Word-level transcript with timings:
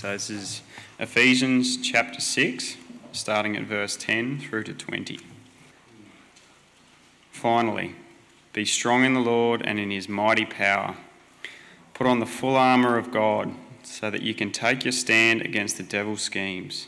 So 0.00 0.12
this 0.12 0.30
is 0.30 0.62
Ephesians 0.98 1.76
chapter 1.76 2.22
6, 2.22 2.76
starting 3.12 3.54
at 3.54 3.64
verse 3.64 3.98
10 3.98 4.40
through 4.40 4.62
to 4.62 4.72
20. 4.72 5.20
Finally, 7.30 7.96
be 8.54 8.64
strong 8.64 9.04
in 9.04 9.12
the 9.12 9.20
Lord 9.20 9.60
and 9.62 9.78
in 9.78 9.90
his 9.90 10.08
mighty 10.08 10.46
power. 10.46 10.96
Put 11.92 12.06
on 12.06 12.18
the 12.18 12.24
full 12.24 12.56
armour 12.56 12.96
of 12.96 13.12
God 13.12 13.52
so 13.82 14.10
that 14.10 14.22
you 14.22 14.32
can 14.32 14.52
take 14.52 14.86
your 14.86 14.92
stand 14.92 15.42
against 15.42 15.76
the 15.76 15.82
devil's 15.82 16.22
schemes. 16.22 16.86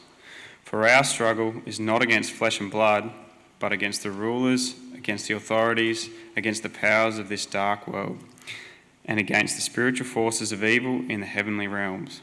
For 0.64 0.88
our 0.88 1.04
struggle 1.04 1.56
is 1.66 1.79
not 1.79 2.00
against 2.00 2.32
flesh 2.32 2.60
and 2.60 2.70
blood, 2.70 3.12
but 3.58 3.72
against 3.72 4.02
the 4.02 4.10
rulers, 4.10 4.74
against 4.94 5.29
the 5.29 5.34
authorities, 5.34 6.08
against 6.34 6.62
the 6.62 6.70
powers 6.70 7.18
of 7.18 7.29
this 7.29 7.44
dark 7.44 7.86
world, 7.86 8.20
and 9.04 9.20
against 9.20 9.56
the 9.56 9.60
spiritual 9.60 10.06
forces 10.06 10.50
of 10.50 10.64
evil 10.64 11.02
in 11.10 11.20
the 11.20 11.26
heavenly 11.26 11.66
realms. 11.66 12.22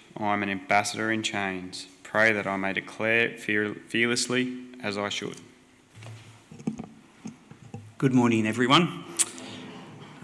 I 0.17 0.33
am 0.33 0.43
an 0.43 0.49
ambassador 0.49 1.11
in 1.11 1.23
chains. 1.23 1.87
Pray 2.03 2.31
that 2.33 2.45
I 2.45 2.57
may 2.57 2.73
declare 2.73 3.29
fear, 3.37 3.73
fearlessly 3.73 4.57
as 4.83 4.97
I 4.97 5.09
should. 5.09 5.37
Good 7.97 8.13
morning, 8.13 8.45
everyone. 8.45 9.03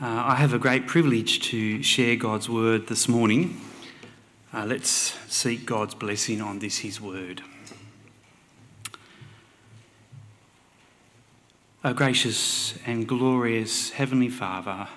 Uh, 0.01 0.23
I 0.25 0.35
have 0.35 0.53
a 0.53 0.59
great 0.59 0.87
privilege 0.87 1.39
to 1.49 1.81
share 1.81 2.15
God's 2.15 2.49
word 2.49 2.87
this 2.87 3.07
morning. 3.07 3.61
Uh, 4.53 4.65
let's 4.65 5.17
seek 5.27 5.65
God's 5.65 5.95
blessing 5.95 6.41
on 6.41 6.59
this, 6.59 6.79
His 6.79 6.99
word. 6.99 7.41
O 11.83 11.93
gracious 11.93 12.77
and 12.85 13.07
glorious 13.07 13.91
Heavenly 13.91 14.29
Father, 14.29 14.87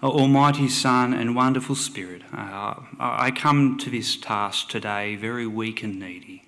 Almighty 0.00 0.68
Son 0.68 1.12
and 1.12 1.34
wonderful 1.34 1.74
Spirit, 1.74 2.22
uh, 2.32 2.74
I 3.00 3.32
come 3.32 3.76
to 3.78 3.90
this 3.90 4.16
task 4.16 4.68
today 4.68 5.16
very 5.16 5.44
weak 5.44 5.82
and 5.82 5.98
needy. 5.98 6.44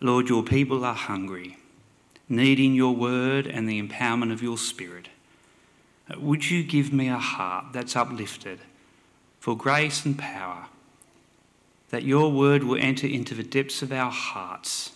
Lord, 0.00 0.28
your 0.28 0.42
people 0.42 0.84
are 0.84 0.94
hungry, 0.94 1.56
needing 2.28 2.74
your 2.74 2.96
word 2.96 3.46
and 3.46 3.68
the 3.68 3.80
empowerment 3.80 4.32
of 4.32 4.42
your 4.42 4.58
Spirit. 4.58 5.08
Would 6.16 6.50
you 6.50 6.64
give 6.64 6.92
me 6.92 7.08
a 7.08 7.18
heart 7.18 7.66
that's 7.72 7.94
uplifted 7.94 8.58
for 9.38 9.56
grace 9.56 10.04
and 10.04 10.18
power, 10.18 10.66
that 11.90 12.02
your 12.02 12.32
word 12.32 12.64
will 12.64 12.80
enter 12.80 13.06
into 13.06 13.36
the 13.36 13.44
depths 13.44 13.82
of 13.82 13.92
our 13.92 14.10
hearts 14.10 14.92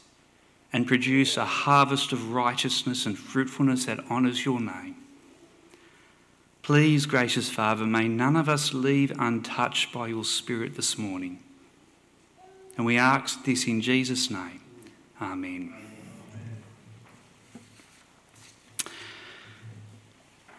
and 0.73 0.89
produce 0.89 1.37
a 1.37 1.45
harvest 1.45 2.13
of 2.13 2.33
righteousness 2.33 3.07
and 3.07 3.17
fruitfulness 3.17 3.85
that 3.85 4.01
honours 4.11 4.45
your 4.45 4.59
name? 4.59 4.97
Please, 6.63 7.07
gracious 7.07 7.51
Father, 7.51 7.85
may 7.85 8.07
none 8.07 8.37
of 8.37 8.49
us 8.49 8.73
leave 8.73 9.13
untouched 9.19 9.93
by 9.93 10.07
your 10.07 10.25
Spirit 10.25 10.77
this 10.77 10.97
morning. 10.97 11.41
And 12.77 12.87
we 12.87 12.97
ask 12.97 13.45
this 13.45 13.67
in 13.67 13.81
Jesus' 13.81 14.31
name. 14.31 14.61
Amen. 15.21 15.75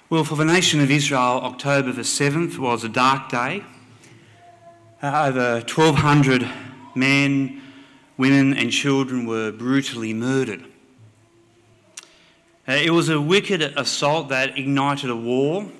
Well, 0.10 0.26
for 0.26 0.36
the 0.36 0.44
nation 0.44 0.82
of 0.82 0.92
Israel, 0.92 1.40
October 1.42 1.94
the 1.94 2.02
7th 2.02 2.58
was 2.58 2.84
a 2.84 2.90
dark 2.90 3.30
day. 3.30 3.64
Uh, 5.02 5.28
over 5.30 5.54
1,200 5.60 6.46
men, 6.96 7.62
women, 8.18 8.54
and 8.54 8.74
children 8.74 9.26
were 9.26 9.54
brutally 9.54 10.14
murdered. 10.14 10.66
Uh, 12.68 12.74
it 12.74 12.90
was 12.90 13.08
a 13.08 13.22
wicked 13.22 13.62
assault 13.62 14.28
that 14.28 14.58
ignited 14.58 15.10
a 15.10 15.16
war 15.16 15.72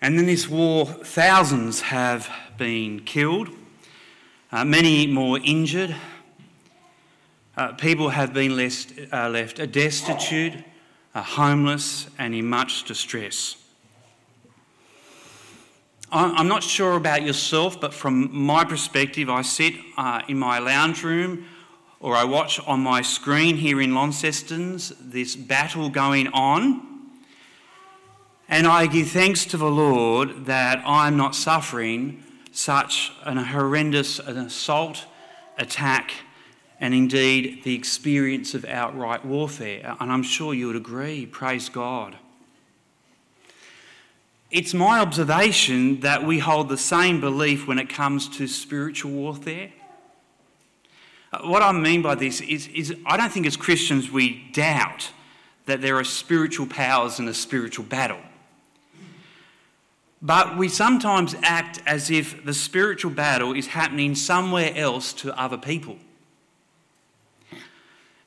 and 0.00 0.18
in 0.18 0.26
this 0.26 0.48
war, 0.48 0.86
thousands 0.86 1.80
have 1.80 2.30
been 2.56 3.00
killed, 3.00 3.48
uh, 4.52 4.64
many 4.64 5.06
more 5.06 5.38
injured. 5.42 5.94
Uh, 7.56 7.72
people 7.72 8.10
have 8.10 8.32
been 8.32 8.56
left, 8.56 8.92
uh, 9.12 9.28
left 9.28 9.72
destitute, 9.72 10.54
uh, 11.14 11.22
homeless, 11.22 12.08
and 12.18 12.34
in 12.34 12.46
much 12.46 12.84
distress. 12.84 13.56
I'm 16.10 16.48
not 16.48 16.62
sure 16.62 16.94
about 16.94 17.22
yourself, 17.22 17.78
but 17.78 17.92
from 17.92 18.34
my 18.34 18.64
perspective, 18.64 19.28
I 19.28 19.42
sit 19.42 19.74
uh, 19.98 20.22
in 20.26 20.38
my 20.38 20.58
lounge 20.58 21.04
room 21.04 21.44
or 22.00 22.14
I 22.14 22.24
watch 22.24 22.58
on 22.66 22.80
my 22.80 23.02
screen 23.02 23.56
here 23.56 23.80
in 23.80 23.94
Launceston's 23.94 24.94
this 25.00 25.36
battle 25.36 25.90
going 25.90 26.28
on 26.28 26.87
and 28.48 28.66
I 28.66 28.86
give 28.86 29.08
thanks 29.08 29.44
to 29.46 29.56
the 29.56 29.70
Lord 29.70 30.46
that 30.46 30.82
I'm 30.86 31.16
not 31.16 31.34
suffering 31.34 32.24
such 32.50 33.12
an 33.24 33.36
horrendous 33.36 34.18
assault, 34.18 35.04
attack, 35.58 36.12
and 36.80 36.94
indeed 36.94 37.62
the 37.64 37.74
experience 37.74 38.54
of 38.54 38.64
outright 38.64 39.24
warfare. 39.24 39.96
And 40.00 40.10
I'm 40.10 40.22
sure 40.22 40.54
you 40.54 40.68
would 40.68 40.76
agree. 40.76 41.26
Praise 41.26 41.68
God. 41.68 42.16
It's 44.50 44.72
my 44.72 45.00
observation 45.00 46.00
that 46.00 46.24
we 46.24 46.38
hold 46.38 46.70
the 46.70 46.78
same 46.78 47.20
belief 47.20 47.68
when 47.68 47.78
it 47.78 47.90
comes 47.90 48.28
to 48.38 48.46
spiritual 48.46 49.10
warfare. 49.10 49.70
What 51.42 51.62
I 51.62 51.72
mean 51.72 52.00
by 52.00 52.14
this 52.14 52.40
is, 52.40 52.66
is 52.68 52.94
I 53.04 53.18
don't 53.18 53.30
think 53.30 53.46
as 53.46 53.58
Christians 53.58 54.10
we 54.10 54.48
doubt 54.52 55.10
that 55.66 55.82
there 55.82 55.96
are 55.96 56.04
spiritual 56.04 56.66
powers 56.66 57.18
in 57.18 57.28
a 57.28 57.34
spiritual 57.34 57.84
battle. 57.84 58.22
But 60.20 60.56
we 60.56 60.68
sometimes 60.68 61.36
act 61.42 61.80
as 61.86 62.10
if 62.10 62.44
the 62.44 62.54
spiritual 62.54 63.12
battle 63.12 63.52
is 63.52 63.68
happening 63.68 64.14
somewhere 64.14 64.72
else 64.74 65.12
to 65.14 65.38
other 65.38 65.58
people. 65.58 65.96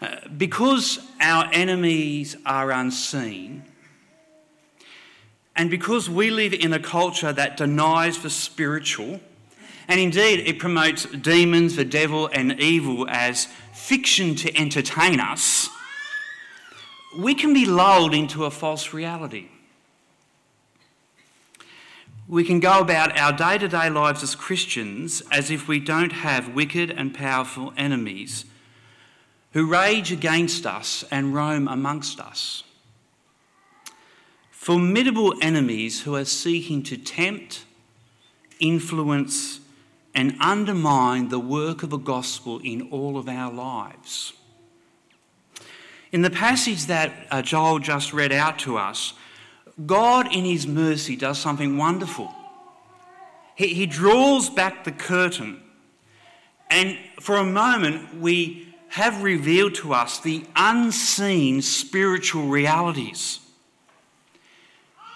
Uh, 0.01 0.15
because 0.35 0.99
our 1.19 1.49
enemies 1.51 2.37
are 2.45 2.71
unseen, 2.71 3.63
and 5.55 5.69
because 5.69 6.09
we 6.09 6.31
live 6.31 6.53
in 6.53 6.73
a 6.73 6.79
culture 6.79 7.33
that 7.33 7.57
denies 7.57 8.19
the 8.23 8.29
spiritual, 8.29 9.19
and 9.87 9.99
indeed 9.99 10.47
it 10.47 10.59
promotes 10.59 11.05
demons, 11.05 11.75
the 11.75 11.85
devil, 11.85 12.27
and 12.33 12.59
evil 12.59 13.05
as 13.09 13.47
fiction 13.73 14.33
to 14.35 14.57
entertain 14.57 15.19
us, 15.19 15.69
we 17.17 17.35
can 17.35 17.53
be 17.53 17.65
lulled 17.65 18.13
into 18.13 18.45
a 18.45 18.51
false 18.51 18.93
reality 18.93 19.49
we 22.31 22.45
can 22.45 22.61
go 22.61 22.79
about 22.79 23.17
our 23.19 23.33
day 23.33 23.57
to 23.57 23.67
day 23.67 23.89
lives 23.89 24.23
as 24.23 24.35
Christians 24.35 25.21
as 25.33 25.51
if 25.51 25.67
we 25.67 25.81
don't 25.81 26.13
have 26.13 26.55
wicked 26.55 26.89
and 26.89 27.13
powerful 27.13 27.73
enemies 27.75 28.45
who 29.51 29.65
rage 29.65 30.13
against 30.13 30.65
us 30.65 31.03
and 31.11 31.33
roam 31.33 31.67
amongst 31.67 32.21
us. 32.21 32.63
Formidable 34.49 35.33
enemies 35.41 36.03
who 36.03 36.15
are 36.15 36.23
seeking 36.23 36.83
to 36.83 36.95
tempt, 36.95 37.65
influence, 38.61 39.59
and 40.15 40.37
undermine 40.39 41.27
the 41.27 41.39
work 41.39 41.83
of 41.83 41.89
the 41.89 41.97
gospel 41.97 42.61
in 42.63 42.89
all 42.91 43.17
of 43.17 43.27
our 43.27 43.51
lives. 43.51 44.31
In 46.13 46.21
the 46.21 46.29
passage 46.29 46.85
that 46.85 47.11
uh, 47.29 47.41
Joel 47.41 47.79
just 47.79 48.13
read 48.13 48.31
out 48.31 48.57
to 48.59 48.77
us, 48.77 49.15
God, 49.85 50.33
in 50.33 50.45
His 50.45 50.67
mercy, 50.67 51.15
does 51.15 51.39
something 51.39 51.77
wonderful. 51.77 52.33
He, 53.55 53.67
he 53.67 53.85
draws 53.85 54.49
back 54.49 54.83
the 54.83 54.91
curtain 54.91 55.61
And 56.71 56.97
for 57.19 57.35
a 57.35 57.43
moment, 57.43 58.21
we 58.21 58.73
have 58.87 59.21
revealed 59.21 59.75
to 59.75 59.93
us 59.93 60.19
the 60.19 60.45
unseen 60.55 61.61
spiritual 61.61 62.47
realities. 62.47 63.39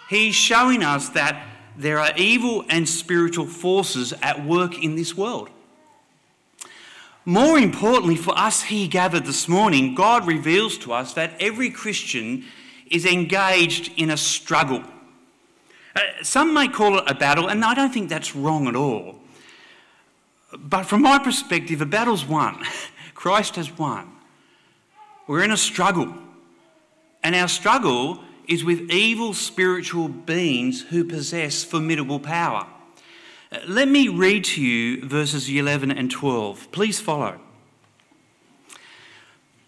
He's 0.09 0.35
showing 0.35 0.83
us 0.83 1.09
that 1.09 1.47
there 1.77 1.99
are 1.99 2.11
evil 2.17 2.65
and 2.69 2.87
spiritual 2.87 3.47
forces 3.47 4.13
at 4.21 4.45
work 4.45 4.83
in 4.83 4.95
this 4.95 5.15
world. 5.15 5.49
More 7.23 7.57
importantly, 7.57 8.17
for 8.17 8.37
us 8.37 8.63
here 8.63 8.87
gathered 8.87 9.25
this 9.25 9.47
morning, 9.47 9.95
God 9.95 10.27
reveals 10.27 10.77
to 10.79 10.93
us 10.93 11.13
that 11.13 11.33
every 11.39 11.69
Christian 11.69 12.43
is 12.89 13.05
engaged 13.05 13.91
in 13.97 14.09
a 14.09 14.17
struggle. 14.17 14.83
Uh, 15.95 16.01
some 16.21 16.53
may 16.53 16.67
call 16.67 16.99
it 16.99 17.05
a 17.07 17.15
battle, 17.15 17.47
and 17.47 17.63
I 17.63 17.73
don't 17.73 17.93
think 17.93 18.09
that's 18.09 18.35
wrong 18.35 18.67
at 18.67 18.75
all. 18.75 19.15
But 20.57 20.83
from 20.83 21.01
my 21.01 21.19
perspective, 21.19 21.81
a 21.81 21.85
battle's 21.85 22.25
won. 22.25 22.63
Christ 23.13 23.55
has 23.55 23.77
won. 23.77 24.11
We're 25.27 25.43
in 25.43 25.51
a 25.51 25.57
struggle. 25.57 26.13
And 27.23 27.35
our 27.35 27.47
struggle 27.47 28.19
is 28.47 28.63
with 28.63 28.91
evil 28.91 29.33
spiritual 29.33 30.07
beings 30.07 30.83
who 30.83 31.03
possess 31.03 31.63
formidable 31.63 32.19
power. 32.19 32.67
Let 33.67 33.87
me 33.87 34.07
read 34.07 34.43
to 34.45 34.61
you 34.61 35.05
verses 35.05 35.49
11 35.49 35.91
and 35.91 36.11
12. 36.11 36.71
Please 36.71 36.99
follow. 36.99 37.39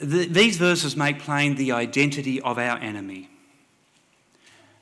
The, 0.00 0.26
these 0.26 0.56
verses 0.56 0.96
make 0.96 1.18
plain 1.18 1.56
the 1.56 1.72
identity 1.72 2.40
of 2.40 2.58
our 2.58 2.78
enemy. 2.78 3.28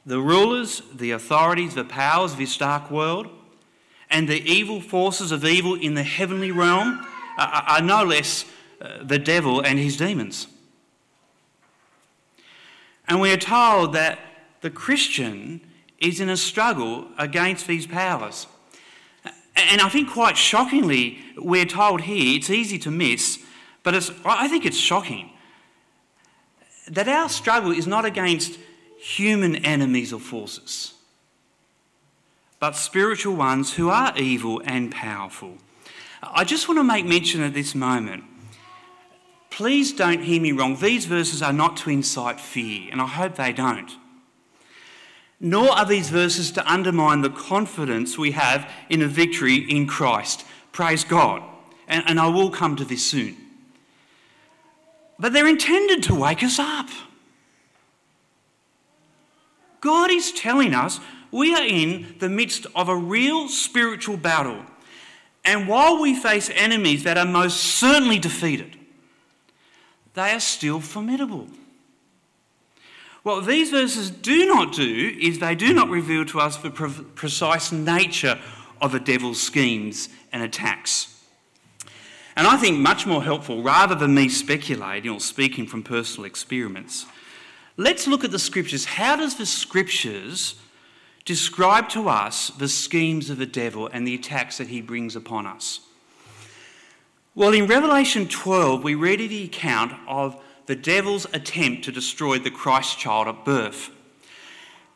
The 0.04 0.20
rulers, 0.20 0.82
the 0.94 1.10
authorities, 1.12 1.74
the 1.74 1.84
powers 1.84 2.32
of 2.32 2.38
this 2.38 2.56
dark 2.56 2.90
world, 2.90 3.28
and 4.10 4.28
the 4.28 4.42
evil 4.42 4.80
forces 4.80 5.32
of 5.32 5.44
evil 5.44 5.74
in 5.74 5.94
the 5.94 6.02
heavenly 6.02 6.52
realm 6.52 7.04
are, 7.38 7.64
are 7.66 7.82
no 7.82 8.04
less 8.04 8.44
uh, 8.80 9.02
the 9.02 9.18
devil 9.18 9.60
and 9.60 9.78
his 9.78 9.96
demons. 9.96 10.46
And 13.08 13.20
we 13.20 13.32
are 13.32 13.38
told 13.38 13.94
that 13.94 14.18
the 14.60 14.70
Christian 14.70 15.60
is 15.98 16.20
in 16.20 16.28
a 16.28 16.36
struggle 16.36 17.06
against 17.18 17.66
these 17.66 17.86
powers. 17.86 18.46
And 19.56 19.80
I 19.80 19.88
think 19.88 20.10
quite 20.10 20.36
shockingly, 20.36 21.18
we're 21.36 21.64
told 21.64 22.02
here, 22.02 22.36
it's 22.36 22.50
easy 22.50 22.78
to 22.80 22.90
miss, 22.90 23.42
but 23.94 24.12
I 24.24 24.48
think 24.48 24.66
it's 24.66 24.76
shocking 24.76 25.30
that 26.88 27.08
our 27.08 27.28
struggle 27.28 27.70
is 27.70 27.86
not 27.86 28.04
against 28.04 28.58
human 28.98 29.56
enemies 29.64 30.12
or 30.12 30.20
forces, 30.20 30.94
but 32.58 32.76
spiritual 32.76 33.36
ones 33.36 33.74
who 33.74 33.88
are 33.88 34.12
evil 34.16 34.60
and 34.64 34.90
powerful. 34.90 35.58
I 36.22 36.44
just 36.44 36.68
want 36.68 36.78
to 36.78 36.84
make 36.84 37.06
mention 37.06 37.42
at 37.42 37.54
this 37.54 37.74
moment. 37.74 38.24
Please 39.50 39.92
don't 39.92 40.22
hear 40.22 40.40
me 40.40 40.52
wrong. 40.52 40.76
These 40.76 41.06
verses 41.06 41.40
are 41.40 41.52
not 41.52 41.76
to 41.78 41.90
incite 41.90 42.40
fear, 42.40 42.88
and 42.90 43.00
I 43.00 43.06
hope 43.06 43.36
they 43.36 43.52
don't 43.52 43.90
nor 45.38 45.68
are 45.70 45.84
these 45.84 46.08
verses 46.08 46.50
to 46.50 46.70
undermine 46.72 47.20
the 47.20 47.28
confidence 47.28 48.16
we 48.16 48.30
have 48.30 48.70
in 48.88 49.02
a 49.02 49.06
victory 49.06 49.56
in 49.56 49.86
Christ. 49.86 50.46
Praise 50.72 51.04
God. 51.04 51.42
And, 51.88 52.02
and, 52.06 52.18
I 52.18 52.28
will 52.28 52.50
come 52.50 52.74
to 52.76 52.84
this 52.84 53.04
soon. 53.04 53.36
But 55.18 55.32
they're 55.32 55.48
intended 55.48 56.02
to 56.04 56.14
wake 56.14 56.42
us 56.42 56.58
up. 56.58 56.88
God 59.80 60.10
is 60.10 60.32
telling 60.32 60.74
us 60.74 61.00
we 61.30 61.54
are 61.54 61.64
in 61.64 62.16
the 62.18 62.28
midst 62.28 62.66
of 62.74 62.88
a 62.88 62.96
real 62.96 63.48
spiritual 63.48 64.16
battle. 64.16 64.62
And 65.44 65.68
while 65.68 66.00
we 66.00 66.14
face 66.14 66.50
enemies 66.54 67.04
that 67.04 67.16
are 67.16 67.24
most 67.24 67.60
certainly 67.60 68.18
defeated, 68.18 68.76
they 70.14 70.32
are 70.32 70.40
still 70.40 70.80
formidable. 70.80 71.46
What 73.22 73.44
these 73.46 73.70
verses 73.70 74.10
do 74.10 74.46
not 74.46 74.72
do 74.72 75.16
is 75.20 75.38
they 75.38 75.54
do 75.54 75.74
not 75.74 75.88
reveal 75.88 76.24
to 76.26 76.40
us 76.40 76.56
the 76.56 76.70
pre- 76.70 77.04
precise 77.14 77.72
nature 77.72 78.38
of 78.80 78.92
the 78.92 79.00
devil's 79.00 79.40
schemes 79.40 80.08
and 80.32 80.42
attacks. 80.42 81.15
And 82.36 82.46
I 82.46 82.58
think 82.58 82.78
much 82.78 83.06
more 83.06 83.22
helpful, 83.22 83.62
rather 83.62 83.94
than 83.94 84.14
me 84.14 84.28
speculating 84.28 85.10
or 85.10 85.20
speaking 85.20 85.66
from 85.66 85.82
personal 85.82 86.26
experiments, 86.26 87.06
let's 87.76 88.06
look 88.06 88.24
at 88.24 88.30
the 88.30 88.38
scriptures. 88.38 88.84
How 88.84 89.16
does 89.16 89.36
the 89.36 89.46
scriptures 89.46 90.56
describe 91.24 91.88
to 91.90 92.08
us 92.08 92.48
the 92.50 92.68
schemes 92.68 93.30
of 93.30 93.38
the 93.38 93.46
devil 93.46 93.88
and 93.90 94.06
the 94.06 94.14
attacks 94.14 94.58
that 94.58 94.68
he 94.68 94.82
brings 94.82 95.16
upon 95.16 95.46
us? 95.46 95.80
Well, 97.34 97.52
in 97.52 97.66
Revelation 97.66 98.28
12, 98.28 98.82
we 98.82 98.94
read 98.94 99.20
the 99.20 99.44
account 99.44 99.92
of 100.06 100.42
the 100.66 100.76
devil's 100.76 101.26
attempt 101.32 101.84
to 101.84 101.92
destroy 101.92 102.38
the 102.38 102.50
Christ 102.50 102.98
child 102.98 103.28
at 103.28 103.44
birth. 103.44 103.90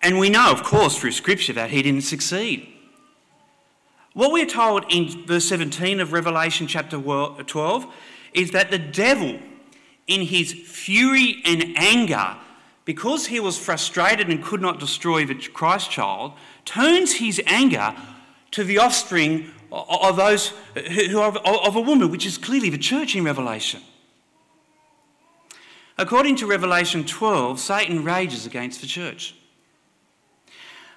And 0.02 0.18
we 0.18 0.30
know, 0.30 0.50
of 0.50 0.62
course, 0.62 0.98
through 0.98 1.12
Scripture 1.12 1.52
that 1.54 1.70
he 1.70 1.82
didn't 1.82 2.04
succeed. 2.04 2.69
What 4.12 4.32
we're 4.32 4.46
told 4.46 4.86
in 4.88 5.24
verse 5.24 5.48
17 5.48 6.00
of 6.00 6.12
Revelation 6.12 6.66
chapter 6.66 7.00
12 7.00 7.94
is 8.34 8.50
that 8.50 8.70
the 8.70 8.78
devil, 8.78 9.38
in 10.06 10.22
his 10.22 10.52
fury 10.52 11.40
and 11.44 11.76
anger, 11.76 12.36
because 12.84 13.26
he 13.26 13.38
was 13.38 13.56
frustrated 13.56 14.28
and 14.28 14.42
could 14.42 14.60
not 14.60 14.80
destroy 14.80 15.24
the 15.24 15.36
Christ 15.36 15.92
child, 15.92 16.32
turns 16.64 17.14
his 17.14 17.40
anger 17.46 17.94
to 18.50 18.64
the 18.64 18.78
offspring 18.78 19.52
of 19.70 20.16
those 20.16 20.52
who 21.08 21.20
are 21.20 21.36
of 21.38 21.76
a 21.76 21.80
woman, 21.80 22.10
which 22.10 22.26
is 22.26 22.36
clearly 22.36 22.70
the 22.70 22.78
church 22.78 23.14
in 23.14 23.22
Revelation. 23.22 23.80
According 25.96 26.34
to 26.36 26.46
Revelation 26.46 27.04
12, 27.04 27.60
Satan 27.60 28.02
rages 28.02 28.44
against 28.44 28.80
the 28.80 28.88
church. 28.88 29.36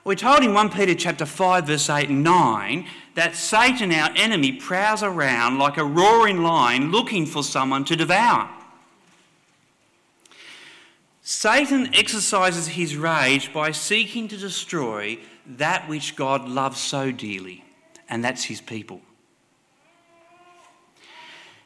We're 0.06 0.16
told 0.16 0.44
in 0.44 0.54
1 0.54 0.70
Peter 0.72 0.96
chapter 0.96 1.26
5 1.26 1.66
verse 1.66 1.90
8 1.90 2.10
and 2.10 2.24
9 2.24 2.86
that 3.16 3.36
Satan 3.38 3.94
our 3.94 4.12
enemy 4.18 4.52
prowls 4.52 5.02
around 5.02 5.60
like 5.60 5.78
a 5.78 5.86
roaring 5.86 6.44
lion 6.44 6.92
looking 6.92 7.26
for 7.26 7.42
someone 7.42 7.86
to 7.86 7.96
devour. 7.96 8.50
Satan 11.22 11.96
exercises 11.96 12.68
his 12.68 12.98
rage 12.98 13.54
by 13.54 13.72
seeking 13.72 14.28
to 14.28 14.36
destroy 14.36 15.18
that 15.46 15.88
which 15.88 16.18
God 16.18 16.50
loves 16.50 16.82
so 16.82 17.10
dearly, 17.12 17.64
and 18.10 18.22
that's 18.22 18.44
his 18.44 18.60
people. 18.60 19.00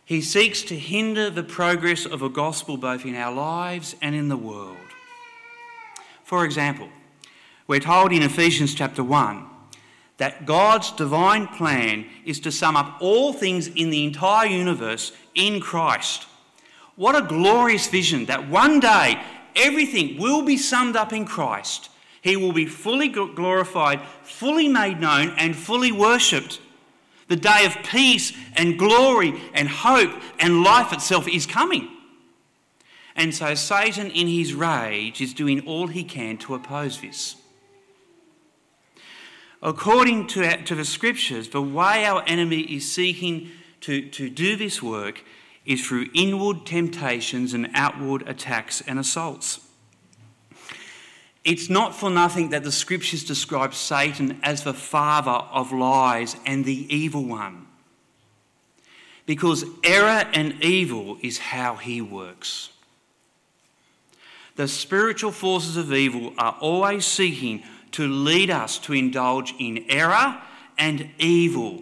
He 0.06 0.22
seeks 0.22 0.62
to 0.63 0.77
hinder 0.77 1.32
the 1.32 1.44
progress 1.44 2.06
of 2.06 2.22
a 2.22 2.29
gospel 2.29 2.77
both 2.77 3.03
in 3.03 3.15
our 3.15 3.34
lives 3.34 3.96
and 4.00 4.13
in 4.13 4.29
the 4.29 4.38
world. 4.38 4.77
For 6.24 6.46
example, 6.46 6.89
we're 7.68 7.80
told 7.82 8.14
in 8.14 8.24
Ephesians 8.24 8.74
chapter 8.74 9.04
1 9.04 9.46
that 10.18 10.46
God's 10.46 10.92
divine 10.92 11.48
plan 11.48 12.06
is 12.26 12.40
to 12.40 12.52
sum 12.52 12.76
up 12.76 12.98
all 13.00 13.34
things 13.34 13.68
in 13.68 13.90
the 13.90 14.06
entire 14.06 14.48
universe 14.48 15.12
in 15.36 15.60
Christ. 15.60 16.26
What 16.96 17.16
a 17.16 17.28
glorious 17.28 17.88
vision 17.88 18.26
that 18.26 18.50
one 18.50 18.80
day 18.80 19.22
everything 19.56 20.18
will 20.18 20.44
be 20.44 20.58
summed 20.58 20.96
up 20.96 21.14
in 21.14 21.26
Christ. 21.26 21.90
He 22.22 22.36
will 22.36 22.54
be 22.54 22.66
fully 22.66 23.10
glorified, 23.10 24.02
fully 24.24 24.68
made 24.68 25.00
known, 25.00 25.36
and 25.38 25.56
fully 25.56 25.92
worshipped. 25.92 26.60
The 27.28 27.36
day 27.36 27.66
of 27.66 27.76
peace 27.84 28.34
and 28.56 28.80
glory 28.80 29.34
and 29.54 29.68
hope 29.68 30.12
and 30.40 30.64
life 30.64 30.94
itself 30.94 31.28
is 31.28 31.46
coming. 31.46 31.90
And 33.16 33.36
so 33.36 33.56
Satan, 33.56 34.10
in 34.12 34.28
his 34.28 34.54
rage, 34.54 35.22
is 35.22 35.34
doing 35.34 35.62
all 35.62 35.88
he 35.88 36.04
can 36.04 36.38
to 36.40 36.56
oppose 36.56 37.02
this. 37.02 37.36
According 39.62 40.28
to, 40.28 40.64
to 40.64 40.76
the 40.76 40.86
scriptures, 40.86 41.50
the 41.50 41.62
way 41.62 42.06
our 42.06 42.24
enemy 42.28 42.62
is 42.62 42.92
seeking 42.92 43.50
to, 43.82 44.08
to 44.10 44.30
do 44.30 44.56
this 44.56 44.84
work 44.84 45.24
is 45.66 45.86
through 45.86 46.08
inward 46.14 46.66
temptations 46.66 47.54
and 47.54 47.70
outward 47.74 48.28
attacks 48.28 48.82
and 48.82 49.00
assaults. 49.00 49.60
It's 51.44 51.70
not 51.70 51.96
for 51.96 52.10
nothing 52.10 52.50
that 52.50 52.64
the 52.64 52.72
scriptures 52.72 53.24
describe 53.24 53.74
Satan 53.74 54.40
as 54.44 54.64
the 54.64 54.74
father 54.74 55.32
of 55.32 55.72
lies 55.72 56.36
and 56.46 56.66
the 56.66 56.94
evil 56.94 57.24
one. 57.24 57.68
Because 59.26 59.66
error 59.84 60.28
and 60.34 60.62
evil 60.64 61.18
is 61.22 61.38
how 61.38 61.76
he 61.76 62.02
works. 62.02 62.70
The 64.56 64.68
spiritual 64.68 65.32
forces 65.32 65.78
of 65.78 65.94
evil 65.94 66.34
are 66.38 66.58
always 66.60 67.06
seeking 67.06 67.64
to 67.91 68.08
lead 68.08 68.50
us 68.50 68.77
to 68.79 68.94
indulge 68.94 69.53
in 69.60 69.86
error 69.89 70.41
and 70.77 71.10
evil. 71.17 71.82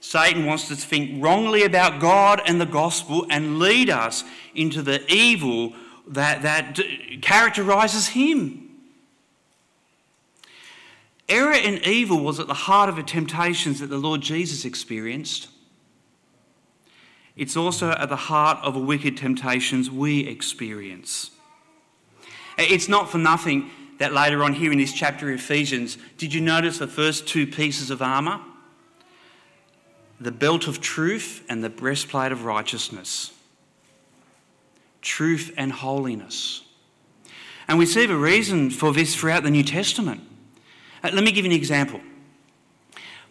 Satan 0.00 0.44
wants 0.44 0.68
to 0.68 0.76
think 0.76 1.22
wrongly 1.22 1.62
about 1.62 2.00
God 2.00 2.42
and 2.46 2.60
the 2.60 2.66
gospel 2.66 3.26
and 3.30 3.58
lead 3.58 3.88
us 3.88 4.22
into 4.54 4.82
the 4.82 5.02
evil 5.10 5.72
that, 6.06 6.42
that 6.42 6.78
characterizes 7.22 8.08
him. 8.08 8.68
Error 11.28 11.54
and 11.54 11.78
evil 11.86 12.22
was 12.22 12.38
at 12.38 12.48
the 12.48 12.54
heart 12.54 12.90
of 12.90 12.96
the 12.96 13.02
temptations 13.02 13.80
that 13.80 13.86
the 13.86 13.96
Lord 13.96 14.20
Jesus 14.20 14.66
experienced. 14.66 15.48
It's 17.36 17.56
also 17.56 17.90
at 17.90 18.10
the 18.10 18.16
heart 18.16 18.58
of 18.62 18.74
the 18.74 18.80
wicked 18.80 19.16
temptations 19.16 19.90
we 19.90 20.26
experience. 20.28 21.30
It's 22.58 22.88
not 22.88 23.10
for 23.10 23.18
nothing 23.18 23.70
that 23.98 24.12
later 24.12 24.42
on 24.42 24.54
here 24.54 24.72
in 24.72 24.78
this 24.78 24.92
chapter 24.92 25.28
of 25.28 25.38
Ephesians, 25.38 25.98
did 26.18 26.34
you 26.34 26.40
notice 26.40 26.78
the 26.78 26.86
first 26.86 27.26
two 27.26 27.46
pieces 27.46 27.90
of 27.90 28.02
armour? 28.02 28.40
The 30.20 30.32
belt 30.32 30.66
of 30.66 30.80
truth 30.80 31.44
and 31.48 31.62
the 31.62 31.70
breastplate 31.70 32.32
of 32.32 32.44
righteousness. 32.44 33.32
Truth 35.00 35.52
and 35.56 35.72
holiness. 35.72 36.62
And 37.68 37.78
we 37.78 37.86
see 37.86 38.06
the 38.06 38.16
reason 38.16 38.70
for 38.70 38.92
this 38.92 39.14
throughout 39.14 39.42
the 39.42 39.50
New 39.50 39.64
Testament. 39.64 40.20
Uh, 41.02 41.10
let 41.12 41.24
me 41.24 41.32
give 41.32 41.44
you 41.44 41.50
an 41.50 41.56
example. 41.56 42.00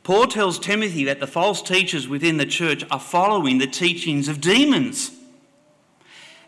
Paul 0.03 0.27
tells 0.27 0.59
Timothy 0.59 1.05
that 1.05 1.19
the 1.19 1.27
false 1.27 1.61
teachers 1.61 2.07
within 2.07 2.37
the 2.37 2.45
church 2.45 2.83
are 2.91 2.99
following 2.99 3.57
the 3.57 3.67
teachings 3.67 4.27
of 4.27 4.41
demons. 4.41 5.11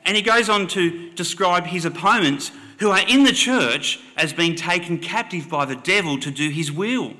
And 0.03 0.15
he 0.15 0.21
goes 0.21 0.49
on 0.49 0.67
to 0.67 1.11
describe 1.11 1.65
his 1.65 1.85
opponents 1.85 2.51
who 2.79 2.89
are 2.91 3.07
in 3.07 3.23
the 3.23 3.31
church 3.31 3.99
as 4.17 4.33
being 4.33 4.55
taken 4.55 4.97
captive 4.97 5.49
by 5.49 5.65
the 5.65 5.75
devil 5.75 6.19
to 6.19 6.31
do 6.31 6.49
his 6.49 6.71
will. 6.71 7.13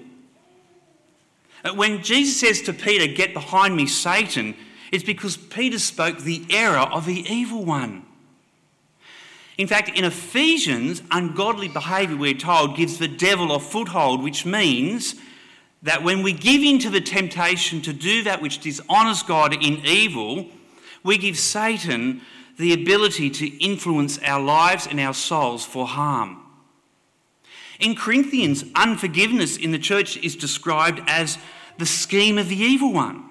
Uh, 1.64 1.74
when 1.74 2.04
Jesus 2.04 2.40
says 2.40 2.62
to 2.64 2.74
Peter, 2.74 3.12
Get 3.12 3.34
behind 3.34 3.76
me, 3.76 3.88
Satan, 3.88 4.56
it's 4.92 5.04
because 5.04 5.38
Peter 5.38 5.80
spoke 5.80 6.20
the 6.20 6.46
error 6.50 6.78
of 6.78 7.06
the 7.06 7.26
evil 7.28 7.66
one. 7.66 8.06
In 9.58 9.68
fact, 9.68 9.90
in 9.98 10.04
Ephesians, 10.04 11.02
ungodly 11.12 11.70
behaviour, 11.70 12.18
we're 12.18 12.34
told, 12.34 12.76
gives 12.76 12.98
the 12.98 13.08
devil 13.08 13.54
a 13.54 13.60
foothold, 13.60 14.22
which 14.22 14.46
means 14.46 15.16
that 15.82 16.04
when 16.04 16.24
we 16.24 16.34
give 16.34 16.62
in 16.62 16.80
to 16.80 16.90
the 16.90 17.00
temptation 17.00 17.82
to 17.82 17.94
do 17.94 18.24
that 18.24 18.42
which 18.42 18.60
dishonours 18.60 19.24
God 19.24 19.54
in 19.54 19.86
evil, 19.86 20.48
we 21.04 21.18
give 21.18 21.40
Satan 21.40 22.22
the 22.58 22.74
ability 22.74 23.30
to 23.30 23.48
influence 23.64 24.20
our 24.20 24.42
lives 24.42 24.88
and 24.88 25.00
our 25.00 25.14
souls 25.14 25.66
for 25.66 25.86
harm. 25.86 26.42
In 27.80 27.96
Corinthians, 27.96 28.64
unforgiveness 28.76 29.58
in 29.58 29.72
the 29.72 29.80
church 29.80 30.18
is 30.18 30.36
described 30.36 31.02
as 31.08 31.38
the 31.78 31.86
scheme 31.86 32.38
of 32.38 32.48
the 32.48 32.56
evil 32.56 32.94
one. 32.94 33.24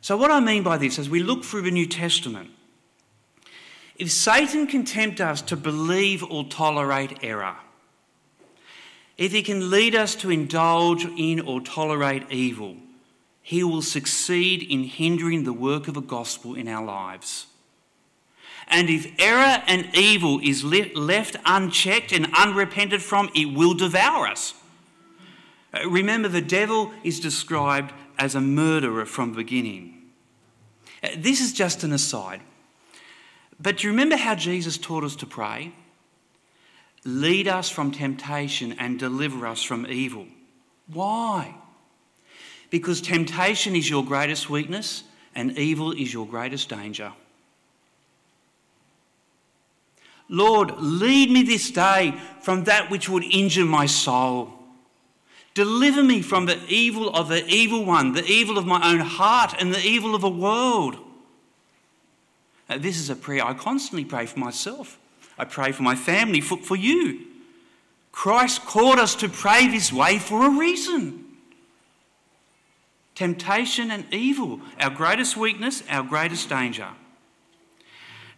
So, 0.00 0.16
what 0.16 0.30
I 0.30 0.40
mean 0.40 0.62
by 0.62 0.76
this, 0.76 0.98
as 0.98 1.08
we 1.08 1.22
look 1.22 1.44
through 1.44 1.62
the 1.62 1.70
New 1.70 1.86
Testament, 1.86 2.50
if 3.96 4.10
Satan 4.10 4.66
can 4.66 4.84
tempt 4.84 5.20
us 5.20 5.40
to 5.42 5.56
believe 5.56 6.22
or 6.22 6.44
tolerate 6.44 7.18
error, 7.22 7.56
if 9.16 9.32
he 9.32 9.42
can 9.42 9.70
lead 9.70 9.94
us 9.94 10.14
to 10.16 10.30
indulge 10.30 11.04
in 11.04 11.40
or 11.40 11.60
tolerate 11.60 12.30
evil, 12.30 12.76
he 13.46 13.62
will 13.62 13.80
succeed 13.80 14.60
in 14.60 14.82
hindering 14.82 15.44
the 15.44 15.52
work 15.52 15.86
of 15.86 15.94
the 15.94 16.00
gospel 16.00 16.56
in 16.56 16.66
our 16.66 16.84
lives. 16.84 17.46
And 18.66 18.90
if 18.90 19.06
error 19.20 19.62
and 19.68 19.88
evil 19.94 20.40
is 20.42 20.64
left 20.64 21.36
unchecked 21.44 22.10
and 22.10 22.26
unrepented 22.36 23.02
from, 23.02 23.30
it 23.36 23.54
will 23.54 23.74
devour 23.74 24.26
us. 24.26 24.54
Uh, 25.72 25.88
remember, 25.88 26.26
the 26.26 26.40
devil 26.40 26.90
is 27.04 27.20
described 27.20 27.94
as 28.18 28.34
a 28.34 28.40
murderer 28.40 29.06
from 29.06 29.30
the 29.30 29.36
beginning. 29.36 30.10
Uh, 31.00 31.10
this 31.16 31.40
is 31.40 31.52
just 31.52 31.84
an 31.84 31.92
aside. 31.92 32.40
But 33.60 33.76
do 33.76 33.86
you 33.86 33.92
remember 33.92 34.16
how 34.16 34.34
Jesus 34.34 34.76
taught 34.76 35.04
us 35.04 35.14
to 35.14 35.26
pray? 35.26 35.70
Lead 37.04 37.46
us 37.46 37.70
from 37.70 37.92
temptation 37.92 38.72
and 38.72 38.98
deliver 38.98 39.46
us 39.46 39.62
from 39.62 39.86
evil. 39.86 40.26
Why? 40.92 41.54
Because 42.70 43.00
temptation 43.00 43.76
is 43.76 43.88
your 43.88 44.04
greatest 44.04 44.50
weakness 44.50 45.04
and 45.34 45.56
evil 45.58 45.92
is 45.92 46.12
your 46.12 46.26
greatest 46.26 46.68
danger. 46.68 47.12
Lord, 50.28 50.72
lead 50.78 51.30
me 51.30 51.42
this 51.42 51.70
day 51.70 52.14
from 52.40 52.64
that 52.64 52.90
which 52.90 53.08
would 53.08 53.22
injure 53.22 53.64
my 53.64 53.86
soul. 53.86 54.52
Deliver 55.54 56.02
me 56.02 56.20
from 56.20 56.46
the 56.46 56.58
evil 56.68 57.08
of 57.10 57.28
the 57.28 57.46
evil 57.46 57.84
one, 57.84 58.12
the 58.12 58.24
evil 58.24 58.58
of 58.58 58.66
my 58.66 58.90
own 58.90 59.00
heart, 59.00 59.54
and 59.58 59.72
the 59.72 59.86
evil 59.86 60.14
of 60.14 60.20
the 60.20 60.28
world. 60.28 60.96
This 62.68 62.98
is 62.98 63.08
a 63.08 63.16
prayer 63.16 63.44
I 63.44 63.54
constantly 63.54 64.04
pray 64.04 64.26
for 64.26 64.38
myself. 64.38 64.98
I 65.38 65.44
pray 65.44 65.72
for 65.72 65.82
my 65.82 65.94
family, 65.94 66.40
for, 66.40 66.58
for 66.58 66.76
you. 66.76 67.26
Christ 68.10 68.64
called 68.64 68.98
us 68.98 69.14
to 69.16 69.28
pray 69.28 69.68
this 69.68 69.92
way 69.92 70.18
for 70.18 70.46
a 70.46 70.50
reason. 70.50 71.25
Temptation 73.16 73.90
and 73.90 74.04
evil, 74.12 74.60
our 74.78 74.90
greatest 74.90 75.36
weakness, 75.36 75.82
our 75.88 76.04
greatest 76.04 76.48
danger. 76.50 76.88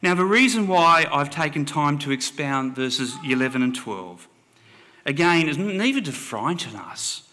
Now, 0.01 0.15
the 0.15 0.25
reason 0.25 0.69
why 0.69 1.07
I've 1.11 1.31
taken 1.31 1.65
time 1.65 1.99
to 1.99 2.13
expound 2.13 2.77
verses 2.77 3.17
11 3.27 3.61
and 3.61 3.75
12, 3.75 4.29
again, 5.05 5.49
is 5.49 5.59
neither 5.59 6.01
to 6.01 6.13
frighten 6.13 6.77
us, 6.77 7.25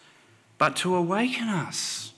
but 0.57 0.75
to 0.77 0.95
awaken 0.95 1.47
us. 1.47 2.13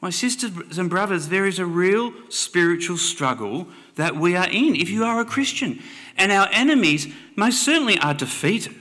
My 0.00 0.08
sisters 0.08 0.78
and 0.78 0.88
brothers, 0.88 1.28
there 1.28 1.46
is 1.46 1.58
a 1.58 1.66
real 1.66 2.14
spiritual 2.30 2.96
struggle 2.96 3.68
that 3.96 4.16
we 4.16 4.34
are 4.34 4.48
in 4.48 4.74
if 4.74 4.88
you 4.88 5.04
are 5.04 5.20
a 5.20 5.24
Christian. 5.26 5.80
And 6.16 6.32
our 6.32 6.48
enemies 6.50 7.12
most 7.36 7.62
certainly 7.62 7.98
are 7.98 8.14
defeated, 8.14 8.74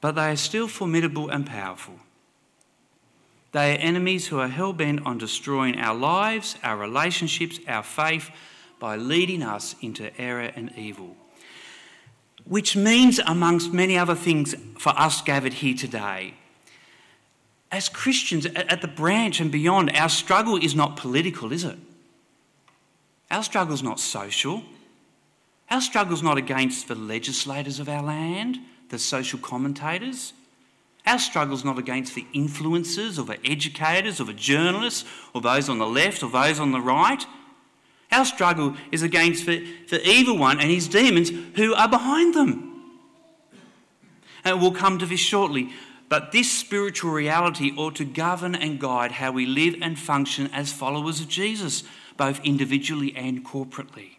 but 0.00 0.16
they 0.16 0.32
are 0.32 0.36
still 0.36 0.66
formidable 0.66 1.30
and 1.30 1.46
powerful. 1.46 1.94
They 3.52 3.74
are 3.74 3.78
enemies 3.78 4.28
who 4.28 4.40
are 4.40 4.48
hell 4.48 4.72
bent 4.72 5.04
on 5.06 5.18
destroying 5.18 5.78
our 5.78 5.94
lives, 5.94 6.56
our 6.62 6.76
relationships, 6.76 7.60
our 7.68 7.82
faith 7.82 8.30
by 8.78 8.96
leading 8.96 9.42
us 9.42 9.76
into 9.80 10.18
error 10.20 10.50
and 10.56 10.72
evil. 10.76 11.16
Which 12.44 12.74
means, 12.74 13.20
amongst 13.20 13.72
many 13.72 13.96
other 13.96 14.14
things, 14.14 14.54
for 14.78 14.90
us 14.98 15.22
gathered 15.22 15.52
here 15.52 15.76
today, 15.76 16.34
as 17.70 17.88
Christians 17.88 18.46
at 18.46 18.82
the 18.82 18.88
branch 18.88 19.40
and 19.40 19.50
beyond, 19.50 19.96
our 19.96 20.08
struggle 20.08 20.56
is 20.56 20.74
not 20.74 20.96
political, 20.96 21.52
is 21.52 21.64
it? 21.64 21.78
Our 23.30 23.42
struggle 23.42 23.74
is 23.74 23.82
not 23.82 24.00
social. 24.00 24.62
Our 25.70 25.80
struggle 25.80 26.12
is 26.12 26.22
not 26.22 26.36
against 26.36 26.88
the 26.88 26.94
legislators 26.94 27.80
of 27.80 27.88
our 27.88 28.02
land, 28.02 28.58
the 28.90 28.98
social 28.98 29.38
commentators. 29.38 30.34
Our 31.04 31.18
struggle 31.18 31.54
is 31.54 31.64
not 31.64 31.78
against 31.78 32.14
the 32.14 32.26
influencers 32.34 33.18
or 33.18 33.24
the 33.24 33.44
educators 33.44 34.20
or 34.20 34.24
the 34.24 34.32
journalists 34.32 35.04
or 35.34 35.40
those 35.40 35.68
on 35.68 35.78
the 35.78 35.86
left 35.86 36.22
or 36.22 36.30
those 36.30 36.60
on 36.60 36.70
the 36.70 36.80
right. 36.80 37.24
Our 38.12 38.24
struggle 38.24 38.76
is 38.92 39.02
against 39.02 39.46
the, 39.46 39.66
the 39.88 40.06
evil 40.06 40.38
one 40.38 40.60
and 40.60 40.70
his 40.70 40.86
demons 40.86 41.30
who 41.56 41.74
are 41.74 41.88
behind 41.88 42.34
them. 42.34 42.68
And 44.44 44.60
we'll 44.60 44.72
come 44.72 44.98
to 44.98 45.06
this 45.06 45.20
shortly. 45.20 45.70
But 46.08 46.30
this 46.30 46.52
spiritual 46.52 47.10
reality 47.10 47.72
ought 47.76 47.96
to 47.96 48.04
govern 48.04 48.54
and 48.54 48.78
guide 48.78 49.12
how 49.12 49.32
we 49.32 49.46
live 49.46 49.76
and 49.80 49.98
function 49.98 50.50
as 50.52 50.72
followers 50.72 51.20
of 51.20 51.28
Jesus, 51.28 51.84
both 52.18 52.38
individually 52.44 53.16
and 53.16 53.44
corporately. 53.44 54.18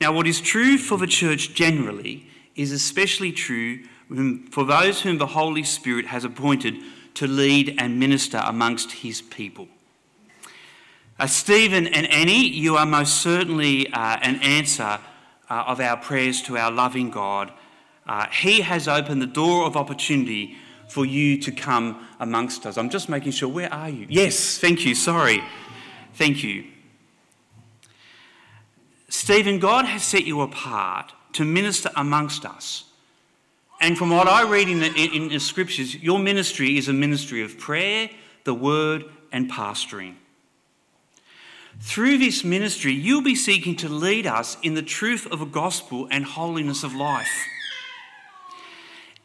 Now, 0.00 0.12
what 0.12 0.28
is 0.28 0.40
true 0.40 0.78
for 0.78 0.96
the 0.96 1.08
church 1.08 1.54
generally 1.54 2.28
is 2.54 2.70
especially 2.70 3.32
true 3.32 3.80
for 4.50 4.64
those 4.64 5.02
whom 5.02 5.18
the 5.18 5.26
Holy 5.26 5.62
Spirit 5.62 6.06
has 6.06 6.24
appointed 6.24 6.76
to 7.14 7.26
lead 7.26 7.74
and 7.78 7.98
minister 7.98 8.40
amongst 8.44 8.92
his 8.92 9.20
people. 9.20 9.68
Uh, 11.18 11.26
Stephen 11.26 11.86
and 11.88 12.06
Annie, 12.06 12.46
you 12.46 12.76
are 12.76 12.86
most 12.86 13.22
certainly 13.22 13.92
uh, 13.92 14.18
an 14.22 14.36
answer 14.36 14.98
uh, 15.50 15.64
of 15.66 15.80
our 15.80 15.96
prayers 15.96 16.40
to 16.42 16.56
our 16.56 16.70
loving 16.70 17.10
God 17.10 17.52
uh, 18.08 18.26
he 18.30 18.62
has 18.62 18.88
opened 18.88 19.20
the 19.20 19.26
door 19.26 19.66
of 19.66 19.76
opportunity 19.76 20.56
for 20.88 21.04
you 21.04 21.38
to 21.42 21.52
come 21.52 22.08
amongst 22.18 22.64
us. 22.64 22.78
I'm 22.78 22.88
just 22.88 23.10
making 23.10 23.32
sure, 23.32 23.48
where 23.48 23.72
are 23.72 23.90
you? 23.90 24.06
Yes, 24.08 24.58
thank 24.58 24.86
you, 24.86 24.94
sorry. 24.94 25.42
Thank 26.14 26.42
you. 26.42 26.64
Stephen, 29.10 29.58
God 29.58 29.84
has 29.84 30.02
set 30.02 30.24
you 30.24 30.40
apart 30.40 31.12
to 31.34 31.44
minister 31.44 31.90
amongst 31.94 32.46
us. 32.46 32.84
And 33.80 33.96
from 33.96 34.10
what 34.10 34.26
I 34.26 34.42
read 34.42 34.68
in 34.68 34.80
the, 34.80 34.92
in 34.92 35.28
the 35.28 35.38
scriptures, 35.38 35.94
your 35.94 36.18
ministry 36.18 36.76
is 36.76 36.88
a 36.88 36.92
ministry 36.92 37.42
of 37.42 37.58
prayer, 37.58 38.10
the 38.44 38.54
word, 38.54 39.04
and 39.30 39.50
pastoring. 39.50 40.16
Through 41.80 42.18
this 42.18 42.42
ministry, 42.42 42.92
you'll 42.92 43.22
be 43.22 43.36
seeking 43.36 43.76
to 43.76 43.88
lead 43.88 44.26
us 44.26 44.56
in 44.62 44.74
the 44.74 44.82
truth 44.82 45.26
of 45.26 45.40
a 45.40 45.46
gospel 45.46 46.08
and 46.10 46.24
holiness 46.24 46.82
of 46.82 46.94
life. 46.94 47.46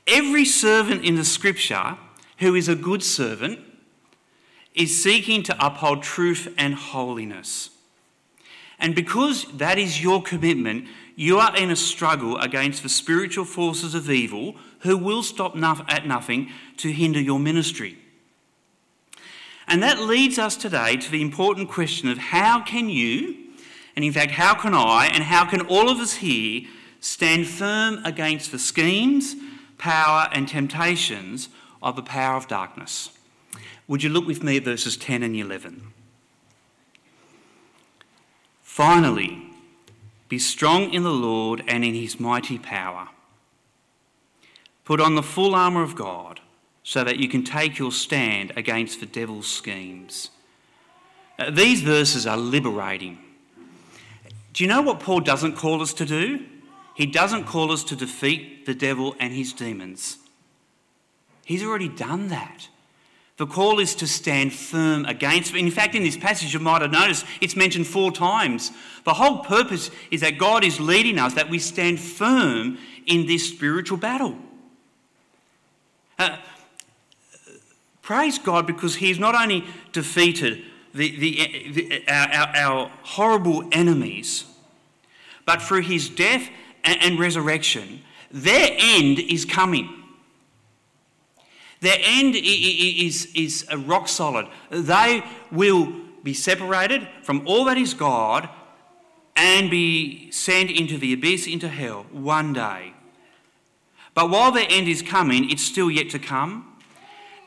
Every 0.05 0.45
servant 0.45 1.03
in 1.03 1.15
the 1.15 1.25
scripture 1.25 1.98
who 2.38 2.53
is 2.53 2.67
a 2.67 2.75
good 2.75 3.01
servant 3.01 3.60
is 4.75 5.01
seeking 5.01 5.43
to 5.43 5.65
uphold 5.65 6.03
truth 6.03 6.53
and 6.57 6.75
holiness. 6.75 7.69
And 8.79 8.93
because 8.93 9.45
that 9.57 9.79
is 9.79 10.03
your 10.03 10.22
commitment, 10.22 10.88
you 11.15 11.38
are 11.38 11.55
in 11.55 11.70
a 11.72 11.75
struggle 11.75 12.38
against 12.38 12.84
the 12.84 12.89
spiritual 12.89 13.46
forces 13.46 13.93
of 13.93 14.10
evil 14.10 14.55
who 14.79 14.98
will 14.98 15.24
stop 15.24 15.55
at 15.55 16.08
nothing 16.08 16.50
to 16.77 16.91
hinder 16.91 17.22
your 17.22 17.39
ministry. 17.39 17.98
And 19.67 19.82
that 19.82 20.00
leads 20.00 20.38
us 20.38 20.58
today 20.58 20.98
to 20.98 21.12
the 21.12 21.22
important 21.22 21.70
question 21.70 22.10
of 22.10 22.17
how 22.17 22.62
can 22.62 22.89
you, 22.89 23.38
and 23.96 24.03
in 24.03 24.12
fact, 24.12 24.32
how 24.32 24.55
can 24.55 24.74
I, 24.74 25.10
and 25.13 25.24
how 25.24 25.46
can 25.46 25.62
all 25.67 25.89
of 25.89 26.00
us 26.00 26.15
here 26.15 26.63
stand 27.00 27.48
firm 27.48 28.00
against 28.03 28.51
the 28.51 28.60
schemes, 28.60 29.36
power, 29.77 30.29
and 30.32 30.48
temptations 30.48 31.50
of 31.82 31.96
the 31.96 32.03
power 32.03 32.36
of 32.36 32.48
darkness? 32.48 33.12
Would 33.88 34.03
you 34.03 34.10
look 34.10 34.25
with 34.25 34.43
me 34.43 34.58
at 34.58 34.63
verses 34.63 34.98
10 34.98 35.24
and 35.24 35.36
11? 35.36 35.93
Finally, 38.62 39.42
be 40.33 40.39
strong 40.39 40.91
in 40.91 41.03
the 41.03 41.11
Lord 41.11 41.63
and 41.67 41.85
in 41.85 41.93
his 41.93 42.19
mighty 42.19 42.57
power. 42.57 43.07
Put 44.83 44.99
on 44.99 45.13
the 45.13 45.21
full 45.21 45.53
armour 45.53 45.83
of 45.83 45.93
God 45.93 46.39
so 46.81 47.03
that 47.03 47.19
you 47.19 47.29
can 47.29 47.43
take 47.43 47.77
your 47.77 47.91
stand 47.91 48.51
against 48.55 48.99
the 48.99 49.05
devil's 49.05 49.45
schemes. 49.45 50.31
These 51.51 51.83
verses 51.83 52.25
are 52.25 52.35
liberating. 52.35 53.19
Do 54.53 54.63
you 54.63 54.67
know 54.67 54.81
what 54.81 54.99
Paul 54.99 55.19
doesn't 55.19 55.55
call 55.55 55.83
us 55.83 55.93
to 55.93 56.05
do? 56.05 56.43
He 56.95 57.05
doesn't 57.05 57.43
call 57.43 57.71
us 57.71 57.83
to 57.83 57.95
defeat 57.95 58.65
the 58.65 58.73
devil 58.73 59.15
and 59.19 59.31
his 59.33 59.53
demons. 59.53 60.17
He's 61.45 61.61
already 61.61 61.89
done 61.89 62.29
that. 62.29 62.69
The 63.37 63.47
call 63.47 63.79
is 63.79 63.95
to 63.95 64.07
stand 64.07 64.53
firm 64.53 65.05
against. 65.05 65.55
In 65.55 65.71
fact, 65.71 65.95
in 65.95 66.03
this 66.03 66.17
passage, 66.17 66.53
you 66.53 66.59
might 66.59 66.83
have 66.83 66.91
noticed 66.91 67.25
it's 67.41 67.55
mentioned 67.55 67.87
four 67.87 68.11
times. 68.11 68.71
The 69.05 69.13
whole 69.13 69.39
purpose 69.39 69.89
is 70.11 70.21
that 70.21 70.37
God 70.37 70.63
is 70.63 70.79
leading 70.79 71.17
us, 71.17 71.33
that 71.33 71.49
we 71.49 71.57
stand 71.57 71.99
firm 71.99 72.77
in 73.07 73.25
this 73.25 73.49
spiritual 73.49 73.97
battle. 73.97 74.37
Uh, 76.19 76.37
praise 78.03 78.37
God 78.37 78.67
because 78.67 78.95
He's 78.95 79.17
not 79.17 79.33
only 79.33 79.65
defeated 79.91 80.63
the, 80.93 81.17
the, 81.17 81.71
the 81.71 82.03
our, 82.07 82.55
our, 82.55 82.91
horrible 83.01 83.67
enemies, 83.71 84.45
but 85.43 85.59
through 85.59 85.81
His 85.81 86.07
death 86.07 86.49
and, 86.83 87.01
and 87.01 87.19
resurrection, 87.19 88.03
their 88.31 88.75
end 88.77 89.17
is 89.17 89.43
coming. 89.43 90.02
Their 91.83 91.97
end 92.01 92.35
is, 92.37 93.27
is 93.35 93.67
rock 93.75 94.07
solid. 94.07 94.47
They 94.69 95.21
will 95.51 95.91
be 96.23 96.33
separated 96.33 97.05
from 97.23 97.45
all 97.45 97.65
that 97.65 97.77
is 97.77 97.93
God 97.93 98.47
and 99.35 99.69
be 99.69 100.31
sent 100.31 100.71
into 100.71 100.97
the 100.97 101.11
abyss, 101.11 101.45
into 101.45 101.67
hell, 101.67 102.05
one 102.09 102.53
day. 102.53 102.93
But 104.13 104.29
while 104.29 104.53
their 104.53 104.65
end 104.69 104.87
is 104.87 105.01
coming, 105.01 105.49
it's 105.49 105.61
still 105.61 105.91
yet 105.91 106.09
to 106.11 106.19
come. 106.19 106.73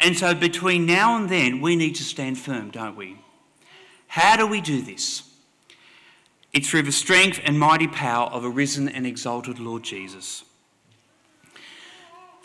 And 0.01 0.15
so 0.15 0.35
between 0.35 0.85
now 0.85 1.17
and 1.17 1.31
then, 1.31 1.63
we 1.63 1.75
need 1.75 1.95
to 1.95 2.05
stand 2.05 2.37
firm, 2.37 2.69
don't 2.69 2.95
we? 2.95 3.17
How 4.09 4.37
do 4.37 4.47
we 4.47 4.61
do 4.61 4.83
this? 4.83 5.23
It's 6.53 6.69
through 6.69 6.83
the 6.83 6.93
strength 6.93 7.41
and 7.43 7.59
mighty 7.59 7.89
power 7.89 8.29
of 8.29 8.45
a 8.45 8.51
risen 8.51 8.87
and 8.87 9.07
exalted 9.07 9.59
Lord 9.59 9.83
Jesus. 9.83 10.45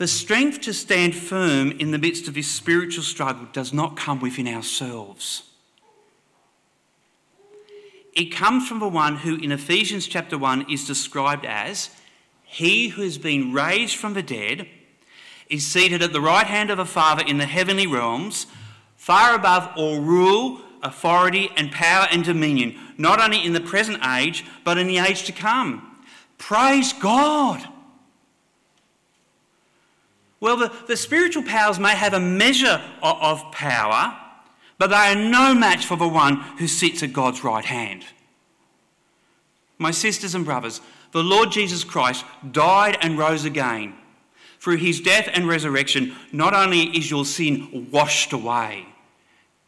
The 0.01 0.07
strength 0.07 0.61
to 0.61 0.73
stand 0.73 1.13
firm 1.13 1.73
in 1.73 1.91
the 1.91 1.99
midst 1.99 2.27
of 2.27 2.33
this 2.33 2.47
spiritual 2.47 3.03
struggle 3.03 3.45
does 3.53 3.71
not 3.71 3.95
come 3.95 4.19
within 4.19 4.47
ourselves. 4.47 5.43
It 8.13 8.31
comes 8.31 8.67
from 8.67 8.79
the 8.79 8.87
one 8.87 9.17
who, 9.17 9.35
in 9.35 9.51
Ephesians 9.51 10.07
chapter 10.07 10.39
1, 10.39 10.71
is 10.71 10.87
described 10.87 11.45
as 11.45 11.91
He 12.41 12.87
who 12.87 13.03
has 13.03 13.19
been 13.19 13.53
raised 13.53 13.95
from 13.95 14.15
the 14.15 14.23
dead, 14.23 14.67
is 15.51 15.67
seated 15.67 16.01
at 16.01 16.13
the 16.13 16.19
right 16.19 16.47
hand 16.47 16.71
of 16.71 16.77
the 16.77 16.85
Father 16.85 17.23
in 17.23 17.37
the 17.37 17.45
heavenly 17.45 17.85
realms, 17.85 18.47
far 18.95 19.35
above 19.35 19.71
all 19.75 20.01
rule, 20.01 20.61
authority, 20.81 21.51
and 21.55 21.71
power 21.71 22.07
and 22.09 22.23
dominion, 22.23 22.75
not 22.97 23.21
only 23.21 23.45
in 23.45 23.53
the 23.53 23.61
present 23.61 24.03
age, 24.03 24.45
but 24.63 24.79
in 24.79 24.87
the 24.87 24.97
age 24.97 25.25
to 25.25 25.31
come. 25.31 25.95
Praise 26.39 26.91
God! 26.91 27.67
Well, 30.41 30.57
the, 30.57 30.73
the 30.87 30.97
spiritual 30.97 31.43
powers 31.43 31.79
may 31.79 31.95
have 31.95 32.13
a 32.13 32.19
measure 32.19 32.81
of, 33.01 33.17
of 33.21 33.51
power, 33.53 34.17
but 34.77 34.87
they 34.87 34.95
are 34.95 35.15
no 35.15 35.53
match 35.53 35.85
for 35.85 35.95
the 35.95 36.07
one 36.07 36.37
who 36.57 36.67
sits 36.67 37.03
at 37.03 37.13
God's 37.13 37.43
right 37.43 37.63
hand. 37.63 38.03
My 39.77 39.91
sisters 39.91 40.35
and 40.35 40.43
brothers, 40.43 40.81
the 41.11 41.23
Lord 41.23 41.51
Jesus 41.51 41.83
Christ 41.83 42.25
died 42.51 42.97
and 43.01 43.17
rose 43.17 43.45
again. 43.45 43.95
Through 44.59 44.77
his 44.77 44.99
death 45.01 45.29
and 45.33 45.47
resurrection, 45.47 46.15
not 46.31 46.53
only 46.53 46.83
is 46.97 47.09
your 47.09 47.25
sin 47.25 47.89
washed 47.91 48.33
away, 48.33 48.85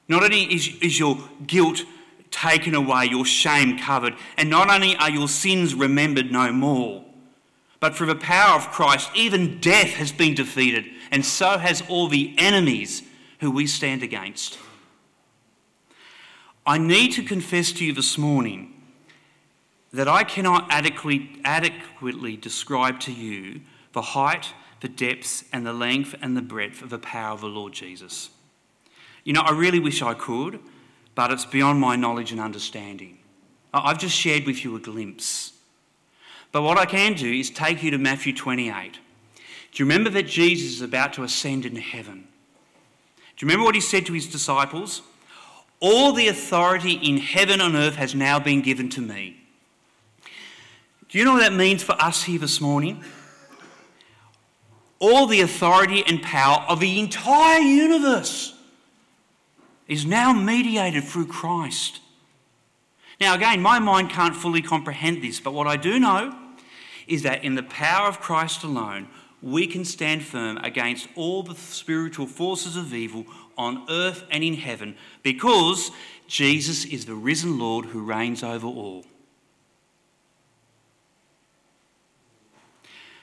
not 0.07 0.23
only 0.23 0.43
is, 0.53 0.75
is 0.81 0.99
your 0.99 1.17
guilt 1.47 1.83
taken 2.29 2.75
away, 2.75 3.05
your 3.05 3.25
shame 3.25 3.77
covered, 3.77 4.15
and 4.37 4.49
not 4.49 4.69
only 4.69 4.95
are 4.97 5.09
your 5.09 5.27
sins 5.27 5.73
remembered 5.73 6.31
no 6.31 6.51
more, 6.51 7.05
but 7.83 7.97
through 7.97 8.07
the 8.07 8.15
power 8.15 8.55
of 8.55 8.71
Christ, 8.71 9.11
even 9.13 9.59
death 9.59 9.95
has 9.95 10.13
been 10.13 10.33
defeated, 10.33 10.85
and 11.11 11.25
so 11.25 11.57
has 11.57 11.83
all 11.89 12.07
the 12.07 12.33
enemies 12.37 13.03
who 13.41 13.51
we 13.51 13.67
stand 13.67 14.01
against. 14.01 14.57
I 16.65 16.77
need 16.77 17.11
to 17.15 17.23
confess 17.23 17.73
to 17.73 17.83
you 17.83 17.91
this 17.91 18.17
morning 18.17 18.81
that 19.91 20.07
I 20.07 20.23
cannot 20.23 20.67
adequately, 20.69 21.41
adequately 21.43 22.37
describe 22.37 23.01
to 23.01 23.11
you 23.11 23.59
the 23.91 24.01
height, 24.01 24.53
the 24.79 24.87
depth, 24.87 25.43
and 25.51 25.65
the 25.65 25.73
length 25.73 26.15
and 26.21 26.37
the 26.37 26.41
breadth 26.41 26.81
of 26.81 26.89
the 26.89 26.99
power 26.99 27.33
of 27.33 27.41
the 27.41 27.47
Lord 27.47 27.73
Jesus. 27.73 28.29
You 29.25 29.33
know, 29.33 29.41
I 29.41 29.51
really 29.51 29.79
wish 29.79 30.01
I 30.01 30.13
could, 30.13 30.61
but 31.15 31.31
it's 31.31 31.45
beyond 31.45 31.81
my 31.81 31.97
knowledge 31.97 32.31
and 32.31 32.39
understanding. 32.39 33.17
I've 33.73 33.99
just 33.99 34.15
shared 34.15 34.45
with 34.45 34.63
you 34.63 34.73
a 34.77 34.79
glimpse. 34.79 35.52
But 36.53 36.61
what 36.61 36.77
I 36.77 36.85
can 36.85 37.15
do 37.15 37.29
is 37.29 37.49
take 37.49 37.81
you 37.81 37.89
to 37.91 37.97
Matthew 37.97 38.31
28. 38.31 38.93
Do 38.93 38.99
you 39.73 39.85
remember 39.85 40.11
that 40.11 40.27
Jesus 40.27 40.75
is 40.75 40.81
about 40.81 41.13
to 41.13 41.23
ascend 41.23 41.65
into 41.65 41.81
heaven? 41.81 42.27
Do 43.35 43.45
you 43.45 43.49
remember 43.49 43.65
what 43.65 43.73
he 43.73 43.81
said 43.81 44.05
to 44.05 44.13
his 44.13 44.27
disciples? 44.27 45.01
All 45.79 46.13
the 46.13 46.27
authority 46.27 46.93
in 46.93 47.17
heaven 47.17 47.59
and 47.59 47.75
earth 47.75 47.95
has 47.95 48.13
now 48.13 48.39
been 48.39 48.61
given 48.61 48.87
to 48.91 49.01
me. 49.01 49.41
Do 51.09 51.17
you 51.17 51.25
know 51.25 51.33
what 51.33 51.39
that 51.39 51.53
means 51.53 51.81
for 51.81 51.93
us 51.93 52.23
here 52.23 52.39
this 52.39 52.61
morning? 52.61 53.03
All 54.99 55.25
the 55.25 55.41
authority 55.41 56.03
and 56.05 56.21
power 56.21 56.63
of 56.69 56.79
the 56.79 56.99
entire 56.99 57.61
universe 57.61 58.53
is 59.87 60.05
now 60.05 60.33
mediated 60.33 61.03
through 61.03 61.27
Christ. 61.27 61.99
Now, 63.19 63.33
again, 63.33 63.59
my 63.59 63.79
mind 63.79 64.11
can't 64.11 64.35
fully 64.35 64.61
comprehend 64.61 65.23
this, 65.23 65.39
but 65.39 65.53
what 65.53 65.65
I 65.65 65.77
do 65.77 65.99
know 65.99 66.41
is 67.07 67.23
that 67.23 67.43
in 67.43 67.55
the 67.55 67.63
power 67.63 68.07
of 68.07 68.19
Christ 68.19 68.63
alone, 68.63 69.07
we 69.41 69.67
can 69.67 69.83
stand 69.83 70.23
firm 70.23 70.57
against 70.57 71.07
all 71.15 71.43
the 71.43 71.55
spiritual 71.55 72.27
forces 72.27 72.77
of 72.77 72.93
evil 72.93 73.25
on 73.57 73.85
earth 73.89 74.23
and 74.31 74.43
in 74.43 74.55
heaven 74.55 74.95
because 75.21 75.91
Jesus 76.27 76.85
is 76.85 77.05
the 77.05 77.15
risen 77.15 77.59
Lord 77.59 77.87
who 77.87 78.01
reigns 78.01 78.41
over 78.41 78.67
all. 78.67 79.05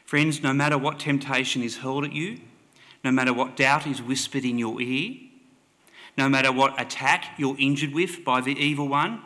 Friends, 0.04 0.42
no 0.42 0.52
matter 0.52 0.76
what 0.76 0.98
temptation 0.98 1.62
is 1.62 1.78
hurled 1.78 2.04
at 2.04 2.12
you, 2.12 2.40
no 3.02 3.10
matter 3.10 3.32
what 3.32 3.56
doubt 3.56 3.86
is 3.86 4.02
whispered 4.02 4.44
in 4.44 4.58
your 4.58 4.80
ear, 4.80 5.14
no 6.18 6.28
matter 6.28 6.52
what 6.52 6.80
attack 6.80 7.38
you're 7.38 7.56
injured 7.58 7.94
with 7.94 8.24
by 8.24 8.40
the 8.40 8.58
evil 8.58 8.88
one, 8.88 9.22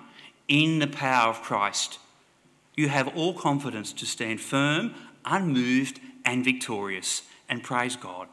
in 0.46 0.78
the 0.78 0.86
power 0.86 1.30
of 1.30 1.42
Christ, 1.42 1.98
you 2.76 2.88
have 2.88 3.16
all 3.16 3.34
confidence 3.34 3.92
to 3.94 4.06
stand 4.06 4.40
firm, 4.40 4.94
unmoved, 5.24 6.00
and 6.24 6.44
victorious, 6.44 7.22
and 7.48 7.62
praise 7.62 7.96
God. 7.96 8.28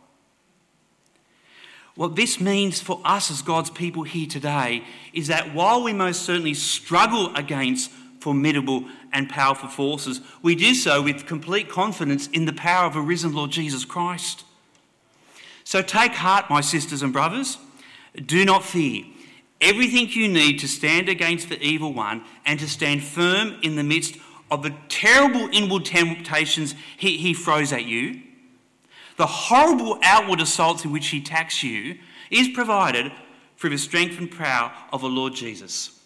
What 1.96 2.16
this 2.16 2.40
means 2.40 2.80
for 2.82 3.02
us 3.04 3.30
as 3.30 3.42
God's 3.42 3.70
people 3.70 4.04
here 4.04 4.28
today 4.28 4.84
is 5.14 5.28
that 5.28 5.54
while 5.54 5.84
we 5.84 5.94
most 5.94 6.24
certainly 6.24 6.54
struggle 6.54 7.36
against 7.36 7.92
formidable 8.20 8.86
and 9.12 9.30
powerful 9.30 9.68
forces, 9.68 10.22
we 10.42 10.56
do 10.56 10.74
so 10.74 11.02
with 11.02 11.26
complete 11.26 11.70
confidence 11.70 12.28
in 12.28 12.46
the 12.46 12.54
power 12.54 12.86
of 12.86 12.96
a 12.96 13.02
risen 13.02 13.34
Lord 13.34 13.52
Jesus 13.52 13.84
Christ. 13.84 14.46
So 15.64 15.82
take 15.82 16.14
heart, 16.14 16.50
my 16.50 16.62
sisters 16.62 17.02
and 17.04 17.12
brothers. 17.12 17.58
Do 18.26 18.46
not 18.46 18.64
fear. 18.64 19.04
everything 19.62 20.10
you 20.10 20.28
need 20.28 20.60
to 20.60 20.68
stand 20.68 21.08
against 21.08 21.50
the 21.50 21.62
evil 21.62 21.94
one 21.94 22.24
and 22.46 22.60
to 22.60 22.68
stand 22.68 23.04
firm 23.04 23.56
in 23.62 23.76
the 23.76 23.84
midst 23.84 24.18
of 24.52 24.62
the 24.62 24.76
terrible 24.90 25.50
inward 25.52 25.86
temptations 25.86 26.76
he, 26.98 27.18
he 27.18 27.34
throws 27.34 27.72
at 27.72 27.86
you, 27.86 28.22
the 29.18 29.26
horrible 29.26 29.98
outward 30.04 30.42
assaults 30.42 30.84
in 30.86 30.92
which 30.92 31.08
he 31.08 31.20
attacks 31.20 31.64
you, 31.64 31.98
is 32.30 32.50
provided 32.50 33.12
through 33.58 33.70
the 33.70 33.78
strength 33.78 34.18
and 34.20 34.30
power 34.30 34.72
of 34.92 35.02
the 35.02 35.10
Lord 35.10 35.34
Jesus. 35.34 36.00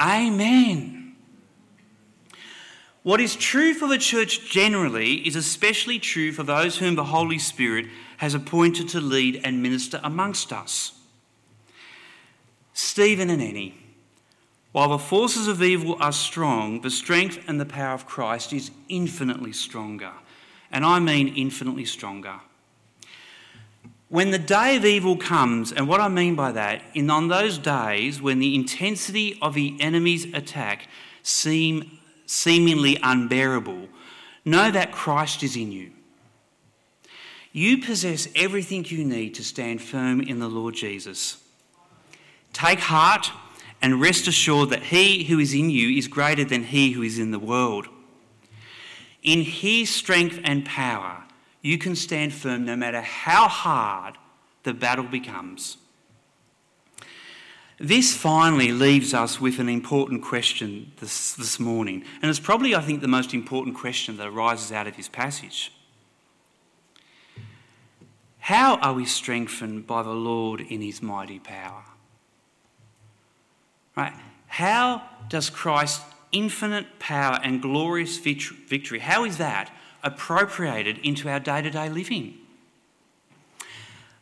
Amen. 0.00 1.14
What 3.02 3.20
is 3.20 3.36
true 3.36 3.72
for 3.72 3.86
the 3.86 3.98
church 3.98 4.50
generally 4.50 5.26
is 5.26 5.36
especially 5.36 6.00
true 6.00 6.32
for 6.32 6.42
those 6.42 6.78
whom 6.78 6.96
the 6.96 7.04
Holy 7.04 7.38
Spirit 7.38 7.86
has 8.16 8.34
appointed 8.34 8.88
to 8.88 9.00
lead 9.00 9.40
and 9.44 9.62
minister 9.62 10.00
amongst 10.02 10.52
us. 10.52 10.98
Stephen 12.72 13.30
and 13.30 13.40
Annie, 13.40 13.85
while 14.76 14.90
the 14.90 14.98
forces 14.98 15.48
of 15.48 15.62
evil 15.62 15.96
are 16.00 16.12
strong, 16.12 16.82
the 16.82 16.90
strength 16.90 17.42
and 17.48 17.58
the 17.58 17.64
power 17.64 17.94
of 17.94 18.04
Christ 18.04 18.52
is 18.52 18.70
infinitely 18.90 19.54
stronger. 19.54 20.12
And 20.70 20.84
I 20.84 20.98
mean 20.98 21.28
infinitely 21.34 21.86
stronger. 21.86 22.40
When 24.10 24.32
the 24.32 24.38
day 24.38 24.76
of 24.76 24.84
evil 24.84 25.16
comes, 25.16 25.72
and 25.72 25.88
what 25.88 26.02
I 26.02 26.08
mean 26.08 26.34
by 26.34 26.52
that, 26.52 26.82
in 26.92 27.08
on 27.08 27.28
those 27.28 27.56
days 27.56 28.20
when 28.20 28.38
the 28.38 28.54
intensity 28.54 29.38
of 29.40 29.54
the 29.54 29.78
enemy's 29.80 30.26
attack 30.34 30.88
seem 31.22 31.98
seemingly 32.26 32.98
unbearable, 33.02 33.88
know 34.44 34.70
that 34.70 34.92
Christ 34.92 35.42
is 35.42 35.56
in 35.56 35.72
you. 35.72 35.90
You 37.50 37.78
possess 37.78 38.28
everything 38.34 38.84
you 38.84 39.06
need 39.06 39.36
to 39.36 39.42
stand 39.42 39.80
firm 39.80 40.20
in 40.20 40.38
the 40.38 40.48
Lord 40.48 40.74
Jesus. 40.74 41.42
Take 42.52 42.80
heart 42.80 43.30
and 43.82 44.00
rest 44.00 44.26
assured 44.26 44.70
that 44.70 44.84
he 44.84 45.24
who 45.24 45.38
is 45.38 45.54
in 45.54 45.70
you 45.70 45.96
is 45.96 46.08
greater 46.08 46.44
than 46.44 46.64
he 46.64 46.92
who 46.92 47.02
is 47.02 47.18
in 47.18 47.30
the 47.30 47.38
world. 47.38 47.88
In 49.22 49.42
his 49.42 49.90
strength 49.90 50.40
and 50.44 50.64
power, 50.64 51.24
you 51.62 51.78
can 51.78 51.96
stand 51.96 52.32
firm 52.32 52.64
no 52.64 52.76
matter 52.76 53.00
how 53.00 53.48
hard 53.48 54.16
the 54.62 54.72
battle 54.72 55.04
becomes. 55.04 55.76
This 57.78 58.16
finally 58.16 58.72
leaves 58.72 59.12
us 59.12 59.40
with 59.40 59.58
an 59.58 59.68
important 59.68 60.22
question 60.22 60.92
this, 60.98 61.34
this 61.34 61.60
morning, 61.60 62.04
and 62.22 62.30
it's 62.30 62.40
probably, 62.40 62.74
I 62.74 62.80
think, 62.80 63.02
the 63.02 63.08
most 63.08 63.34
important 63.34 63.76
question 63.76 64.16
that 64.16 64.28
arises 64.28 64.72
out 64.72 64.86
of 64.86 64.96
this 64.96 65.08
passage. 65.08 65.72
How 68.38 68.76
are 68.76 68.94
we 68.94 69.04
strengthened 69.04 69.86
by 69.86 70.04
the 70.04 70.14
Lord 70.14 70.60
in 70.60 70.80
his 70.80 71.02
mighty 71.02 71.40
power? 71.40 71.82
Right? 73.96 74.12
How 74.46 75.02
does 75.28 75.50
Christ's 75.50 76.04
infinite 76.32 76.98
power 76.98 77.38
and 77.42 77.62
glorious 77.62 78.18
victory, 78.18 78.98
how 78.98 79.24
is 79.24 79.38
that 79.38 79.72
appropriated 80.02 80.98
into 80.98 81.28
our 81.28 81.40
day 81.40 81.62
to 81.62 81.70
day 81.70 81.88
living? 81.88 82.38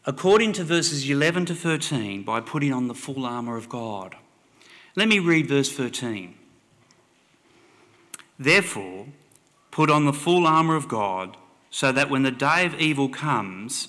according 0.06 0.52
to 0.52 0.64
verses 0.64 1.08
11 1.08 1.46
to 1.46 1.54
13 1.54 2.22
by 2.22 2.40
putting 2.40 2.72
on 2.72 2.88
the 2.88 2.94
full 2.94 3.24
armour 3.24 3.56
of 3.56 3.68
God. 3.68 4.16
Let 4.96 5.08
me 5.08 5.18
read 5.18 5.48
verse 5.48 5.72
13. 5.72 6.34
Therefore, 8.38 9.06
put 9.70 9.90
on 9.90 10.04
the 10.04 10.12
full 10.12 10.46
armour 10.46 10.76
of 10.76 10.88
God, 10.88 11.36
so 11.70 11.90
that 11.90 12.10
when 12.10 12.22
the 12.22 12.30
day 12.30 12.66
of 12.66 12.78
evil 12.80 13.08
comes, 13.08 13.88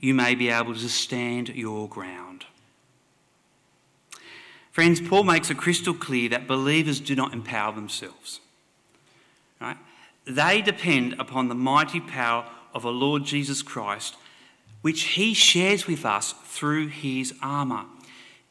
you 0.00 0.14
may 0.14 0.34
be 0.34 0.48
able 0.48 0.74
to 0.74 0.88
stand 0.88 1.50
your 1.50 1.88
ground. 1.88 2.25
Friends, 4.76 5.00
Paul 5.00 5.24
makes 5.24 5.48
it 5.48 5.56
crystal 5.56 5.94
clear 5.94 6.28
that 6.28 6.46
believers 6.46 7.00
do 7.00 7.14
not 7.14 7.32
empower 7.32 7.72
themselves. 7.72 8.40
Right? 9.58 9.78
They 10.26 10.60
depend 10.60 11.14
upon 11.18 11.48
the 11.48 11.54
mighty 11.54 11.98
power 11.98 12.44
of 12.74 12.82
the 12.82 12.92
Lord 12.92 13.24
Jesus 13.24 13.62
Christ 13.62 14.16
which 14.82 15.04
he 15.14 15.32
shares 15.32 15.86
with 15.86 16.04
us 16.04 16.34
through 16.44 16.88
his 16.88 17.32
armour. 17.42 17.86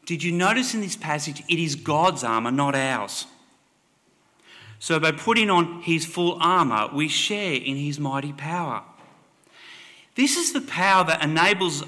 Did 0.04 0.24
you 0.24 0.32
notice 0.32 0.74
in 0.74 0.80
this 0.80 0.96
passage 0.96 1.44
it 1.48 1.60
is 1.60 1.76
God's 1.76 2.24
armour, 2.24 2.50
not 2.50 2.74
ours? 2.74 3.26
So 4.80 4.98
by 4.98 5.12
putting 5.12 5.48
on 5.48 5.82
his 5.82 6.04
full 6.04 6.38
armour, 6.40 6.90
we 6.92 7.06
share 7.06 7.54
in 7.54 7.76
his 7.76 8.00
mighty 8.00 8.32
power. 8.32 8.82
This 10.16 10.36
is 10.36 10.52
the 10.52 10.60
power 10.60 11.04
that 11.04 11.22
enables, 11.22 11.84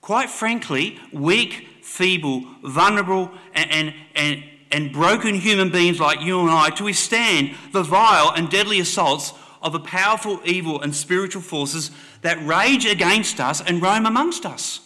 quite 0.00 0.30
frankly, 0.30 0.98
weak, 1.12 1.66
feeble, 1.90 2.44
vulnerable, 2.62 3.32
and, 3.52 3.70
and, 3.72 3.94
and, 4.14 4.44
and 4.70 4.92
broken 4.92 5.34
human 5.34 5.70
beings 5.70 5.98
like 5.98 6.20
you 6.20 6.40
and 6.40 6.48
I 6.48 6.70
to 6.70 6.84
withstand 6.84 7.56
the 7.72 7.82
vile 7.82 8.32
and 8.34 8.48
deadly 8.48 8.78
assaults 8.78 9.34
of 9.60 9.72
the 9.72 9.80
powerful 9.80 10.40
evil 10.44 10.80
and 10.80 10.94
spiritual 10.94 11.42
forces 11.42 11.90
that 12.22 12.40
rage 12.46 12.86
against 12.86 13.40
us 13.40 13.60
and 13.60 13.82
roam 13.82 14.06
amongst 14.06 14.46
us. 14.46 14.80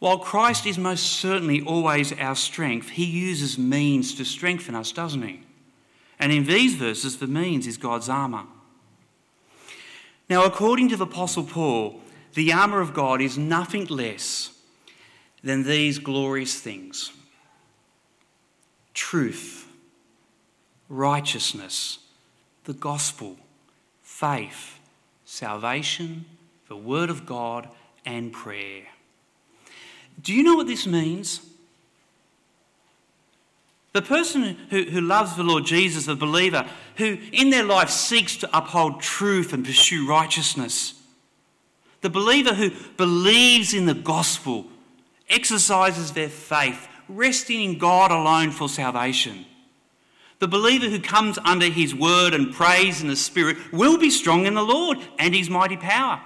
While 0.00 0.18
Christ 0.18 0.66
is 0.66 0.76
most 0.76 1.04
certainly 1.04 1.62
always 1.62 2.12
our 2.12 2.36
strength, 2.36 2.90
he 2.90 3.06
uses 3.06 3.56
means 3.56 4.14
to 4.16 4.24
strengthen 4.26 4.74
us, 4.74 4.92
doesn't 4.92 5.22
he? 5.22 5.40
And 6.18 6.30
in 6.30 6.44
these 6.44 6.74
verses, 6.74 7.16
the 7.16 7.26
means 7.26 7.66
is 7.66 7.78
God's 7.78 8.10
armour. 8.10 8.44
Now, 10.28 10.44
according 10.44 10.90
to 10.90 10.96
the 10.96 11.06
Apostle 11.06 11.44
Paul, 11.44 12.02
the 12.36 12.52
armour 12.52 12.82
of 12.82 12.92
God 12.92 13.22
is 13.22 13.38
nothing 13.38 13.86
less 13.86 14.50
than 15.42 15.62
these 15.62 15.98
glorious 15.98 16.60
things 16.60 17.10
truth, 18.92 19.66
righteousness, 20.88 21.98
the 22.64 22.74
gospel, 22.74 23.36
faith, 24.02 24.78
salvation, 25.24 26.26
the 26.68 26.76
Word 26.76 27.08
of 27.08 27.24
God, 27.24 27.68
and 28.04 28.32
prayer. 28.32 28.82
Do 30.22 30.34
you 30.34 30.42
know 30.42 30.56
what 30.56 30.66
this 30.66 30.86
means? 30.86 31.40
The 33.92 34.02
person 34.02 34.58
who, 34.68 34.82
who 34.84 35.00
loves 35.00 35.36
the 35.36 35.42
Lord 35.42 35.64
Jesus, 35.64 36.04
the 36.04 36.14
believer, 36.14 36.66
who 36.96 37.16
in 37.32 37.48
their 37.48 37.64
life 37.64 37.88
seeks 37.88 38.36
to 38.38 38.56
uphold 38.56 39.00
truth 39.00 39.54
and 39.54 39.64
pursue 39.64 40.06
righteousness, 40.06 40.95
the 42.06 42.10
believer 42.10 42.54
who 42.54 42.70
believes 42.96 43.74
in 43.74 43.86
the 43.86 43.94
gospel, 43.94 44.66
exercises 45.28 46.12
their 46.12 46.28
faith, 46.28 46.86
resting 47.08 47.62
in 47.62 47.78
God 47.78 48.12
alone 48.12 48.52
for 48.52 48.68
salvation 48.68 49.44
the 50.38 50.48
believer 50.48 50.88
who 50.88 51.00
comes 51.00 51.38
under 51.44 51.66
his 51.66 51.94
word 51.94 52.34
and 52.34 52.52
prays 52.52 53.00
in 53.00 53.08
the 53.08 53.16
Spirit 53.16 53.56
will 53.72 53.96
be 53.96 54.10
strong 54.10 54.46
in 54.46 54.54
the 54.54 54.62
Lord 54.62 54.98
and 55.18 55.34
his 55.34 55.48
mighty 55.48 55.76
power. 55.76 56.20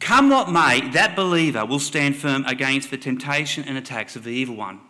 Come 0.00 0.30
what 0.30 0.50
may, 0.50 0.88
that 0.90 1.14
believer 1.14 1.66
will 1.66 1.80
stand 1.80 2.16
firm 2.16 2.44
against 2.46 2.90
the 2.90 2.96
temptation 2.96 3.64
and 3.64 3.76
attacks 3.76 4.16
of 4.16 4.24
the 4.24 4.30
evil 4.30 4.56
one. 4.56 4.80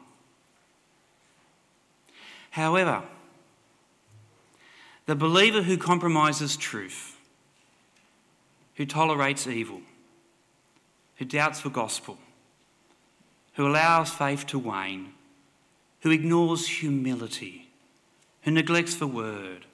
However, 2.51 3.03
the 5.07 5.17
believer 5.17 5.63
who 5.63 5.77
compromises 5.77 6.57
truth, 6.57 7.18
who 8.79 8.87
tolerates 8.87 9.49
evil, 9.49 9.83
who 11.17 11.25
doubts 11.25 11.61
the 11.63 11.69
gospel, 11.69 12.17
who 13.55 13.67
allows 13.67 14.09
faith 14.09 14.47
to 14.47 14.57
wane, 14.57 15.13
who 16.03 16.13
ignores 16.13 16.69
humility, 16.69 17.69
who 18.43 18.53
neglects 18.53 18.95
the 18.95 19.07
word, 19.07 19.67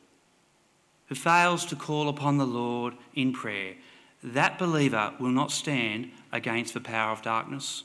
who 1.09 1.15
fails 1.15 1.67
to 1.67 1.77
call 1.77 2.09
upon 2.09 2.39
the 2.39 2.47
Lord 2.47 2.95
in 3.15 3.35
prayer, 3.35 3.75
that 4.23 4.59
believer 4.59 5.13
will 5.21 5.29
not 5.29 5.53
stand 5.53 6.11
against 6.33 6.73
the 6.73 6.81
power 6.81 7.13
of 7.13 7.21
darkness. 7.21 7.85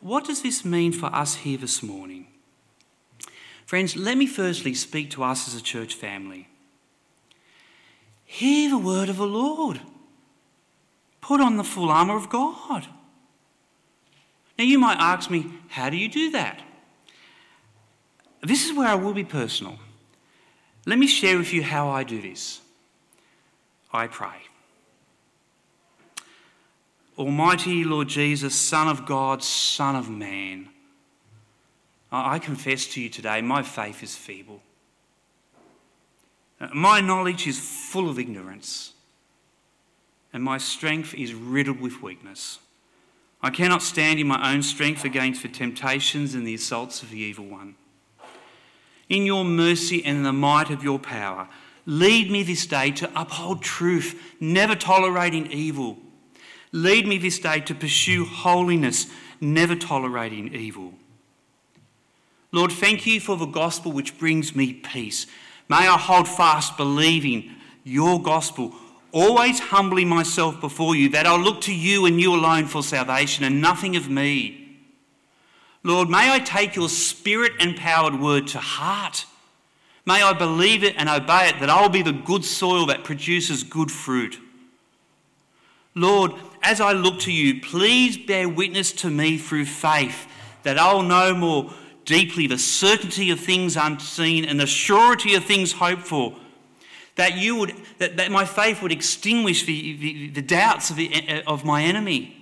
What 0.00 0.24
does 0.24 0.42
this 0.42 0.64
mean 0.64 0.90
for 0.90 1.14
us 1.14 1.36
here 1.36 1.58
this 1.58 1.80
morning? 1.80 2.26
Friends, 3.64 3.96
let 3.96 4.18
me 4.18 4.26
firstly 4.26 4.74
speak 4.74 5.10
to 5.10 5.22
us 5.22 5.46
as 5.46 5.54
a 5.54 5.62
church 5.62 5.94
family. 5.94 6.48
Hear 8.32 8.70
the 8.70 8.78
word 8.78 9.08
of 9.08 9.16
the 9.16 9.26
Lord. 9.26 9.80
Put 11.20 11.40
on 11.40 11.56
the 11.56 11.64
full 11.64 11.90
armour 11.90 12.14
of 12.14 12.30
God. 12.30 12.86
Now, 14.56 14.64
you 14.64 14.78
might 14.78 14.98
ask 15.00 15.28
me, 15.32 15.46
how 15.66 15.90
do 15.90 15.96
you 15.96 16.08
do 16.08 16.30
that? 16.30 16.62
This 18.40 18.64
is 18.64 18.76
where 18.76 18.86
I 18.86 18.94
will 18.94 19.12
be 19.12 19.24
personal. 19.24 19.80
Let 20.86 21.00
me 21.00 21.08
share 21.08 21.38
with 21.38 21.52
you 21.52 21.64
how 21.64 21.88
I 21.88 22.04
do 22.04 22.22
this. 22.22 22.60
I 23.92 24.06
pray. 24.06 24.46
Almighty 27.18 27.82
Lord 27.82 28.06
Jesus, 28.06 28.54
Son 28.54 28.86
of 28.86 29.06
God, 29.06 29.42
Son 29.42 29.96
of 29.96 30.08
man, 30.08 30.68
I 32.12 32.38
confess 32.38 32.86
to 32.94 33.00
you 33.00 33.08
today 33.08 33.42
my 33.42 33.64
faith 33.64 34.04
is 34.04 34.14
feeble. 34.14 34.62
Uh, 36.60 36.68
my 36.74 37.00
knowledge 37.00 37.46
is 37.46 37.58
full 37.58 38.10
of 38.10 38.18
ignorance, 38.18 38.92
and 40.32 40.42
my 40.42 40.58
strength 40.58 41.14
is 41.14 41.34
riddled 41.34 41.80
with 41.80 42.02
weakness. 42.02 42.58
I 43.42 43.50
cannot 43.50 43.82
stand 43.82 44.20
in 44.20 44.28
my 44.28 44.52
own 44.52 44.62
strength 44.62 45.04
against 45.04 45.42
the 45.42 45.48
temptations 45.48 46.34
and 46.34 46.46
the 46.46 46.54
assaults 46.54 47.02
of 47.02 47.10
the 47.10 47.18
evil 47.18 47.46
one. 47.46 47.74
In 49.08 49.24
your 49.24 49.44
mercy 49.44 50.04
and 50.04 50.24
the 50.24 50.32
might 50.32 50.70
of 50.70 50.84
your 50.84 50.98
power, 50.98 51.48
lead 51.86 52.30
me 52.30 52.42
this 52.42 52.66
day 52.66 52.90
to 52.92 53.10
uphold 53.18 53.62
truth, 53.62 54.20
never 54.38 54.76
tolerating 54.76 55.50
evil. 55.50 55.96
Lead 56.72 57.06
me 57.06 57.16
this 57.18 57.38
day 57.38 57.60
to 57.60 57.74
pursue 57.74 58.24
holiness, 58.24 59.06
never 59.40 59.74
tolerating 59.74 60.54
evil. 60.54 60.94
Lord, 62.52 62.70
thank 62.70 63.06
you 63.06 63.20
for 63.20 63.36
the 63.36 63.46
gospel 63.46 63.90
which 63.90 64.18
brings 64.18 64.54
me 64.54 64.74
peace. 64.74 65.26
May 65.70 65.86
I 65.86 65.96
hold 65.96 66.26
fast, 66.26 66.76
believing 66.76 67.48
your 67.84 68.20
gospel, 68.20 68.74
always 69.12 69.60
humbling 69.60 70.08
myself 70.08 70.60
before 70.60 70.96
you, 70.96 71.10
that 71.10 71.26
I'll 71.26 71.38
look 71.38 71.60
to 71.62 71.72
you 71.72 72.06
and 72.06 72.20
you 72.20 72.34
alone 72.34 72.66
for 72.66 72.82
salvation 72.82 73.44
and 73.44 73.62
nothing 73.62 73.94
of 73.94 74.10
me. 74.10 74.78
Lord, 75.84 76.10
may 76.10 76.32
I 76.32 76.40
take 76.40 76.74
your 76.74 76.88
spirit 76.88 77.52
empowered 77.60 78.20
word 78.20 78.48
to 78.48 78.58
heart. 78.58 79.26
May 80.04 80.24
I 80.24 80.32
believe 80.32 80.82
it 80.82 80.96
and 80.98 81.08
obey 81.08 81.50
it, 81.50 81.60
that 81.60 81.70
I'll 81.70 81.88
be 81.88 82.02
the 82.02 82.12
good 82.12 82.44
soil 82.44 82.86
that 82.86 83.04
produces 83.04 83.62
good 83.62 83.92
fruit. 83.92 84.40
Lord, 85.94 86.32
as 86.64 86.80
I 86.80 86.94
look 86.94 87.20
to 87.20 87.32
you, 87.32 87.60
please 87.60 88.18
bear 88.18 88.48
witness 88.48 88.90
to 88.92 89.08
me 89.08 89.38
through 89.38 89.66
faith 89.66 90.26
that 90.64 90.80
I'll 90.80 91.04
know 91.04 91.32
more 91.32 91.72
deeply 92.10 92.48
the 92.48 92.58
certainty 92.58 93.30
of 93.30 93.38
things 93.38 93.76
unseen 93.76 94.44
and 94.44 94.58
the 94.58 94.66
surety 94.66 95.36
of 95.36 95.44
things 95.44 95.70
hoped 95.70 96.02
for 96.02 96.34
that 97.14 97.36
you 97.36 97.54
would 97.54 97.72
that, 97.98 98.16
that 98.16 98.32
my 98.32 98.44
faith 98.44 98.82
would 98.82 98.90
extinguish 98.90 99.64
the, 99.64 99.96
the, 99.96 100.30
the 100.30 100.42
doubts 100.42 100.90
of, 100.90 100.96
the, 100.96 101.42
of 101.46 101.64
my 101.64 101.84
enemy. 101.84 102.36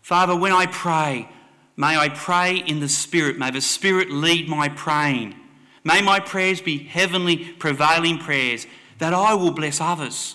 Father, 0.00 0.34
when 0.34 0.52
I 0.52 0.64
pray, 0.64 1.28
may 1.76 1.98
I 1.98 2.08
pray 2.08 2.56
in 2.56 2.80
the 2.80 2.88
Spirit. 2.88 3.38
May 3.38 3.50
the 3.50 3.60
Spirit 3.60 4.10
lead 4.10 4.48
my 4.48 4.70
praying. 4.70 5.34
May 5.84 6.00
my 6.00 6.18
prayers 6.18 6.62
be 6.62 6.78
heavenly 6.78 7.36
prevailing 7.36 8.16
prayers 8.16 8.66
that 8.98 9.12
I 9.12 9.34
will 9.34 9.52
bless 9.52 9.82
others. 9.82 10.34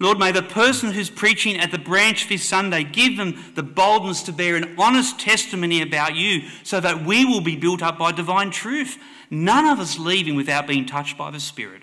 Lord, 0.00 0.18
may 0.18 0.30
the 0.30 0.42
person 0.42 0.92
who's 0.92 1.10
preaching 1.10 1.56
at 1.58 1.72
the 1.72 1.78
branch 1.78 2.28
this 2.28 2.48
Sunday 2.48 2.84
give 2.84 3.16
them 3.16 3.52
the 3.54 3.64
boldness 3.64 4.22
to 4.24 4.32
bear 4.32 4.54
an 4.54 4.76
honest 4.78 5.18
testimony 5.18 5.82
about 5.82 6.14
you 6.14 6.48
so 6.62 6.78
that 6.78 7.04
we 7.04 7.24
will 7.24 7.40
be 7.40 7.56
built 7.56 7.82
up 7.82 7.98
by 7.98 8.12
divine 8.12 8.50
truth. 8.50 8.96
None 9.28 9.66
of 9.66 9.80
us 9.80 9.98
leaving 9.98 10.36
without 10.36 10.68
being 10.68 10.86
touched 10.86 11.18
by 11.18 11.32
the 11.32 11.40
Spirit. 11.40 11.82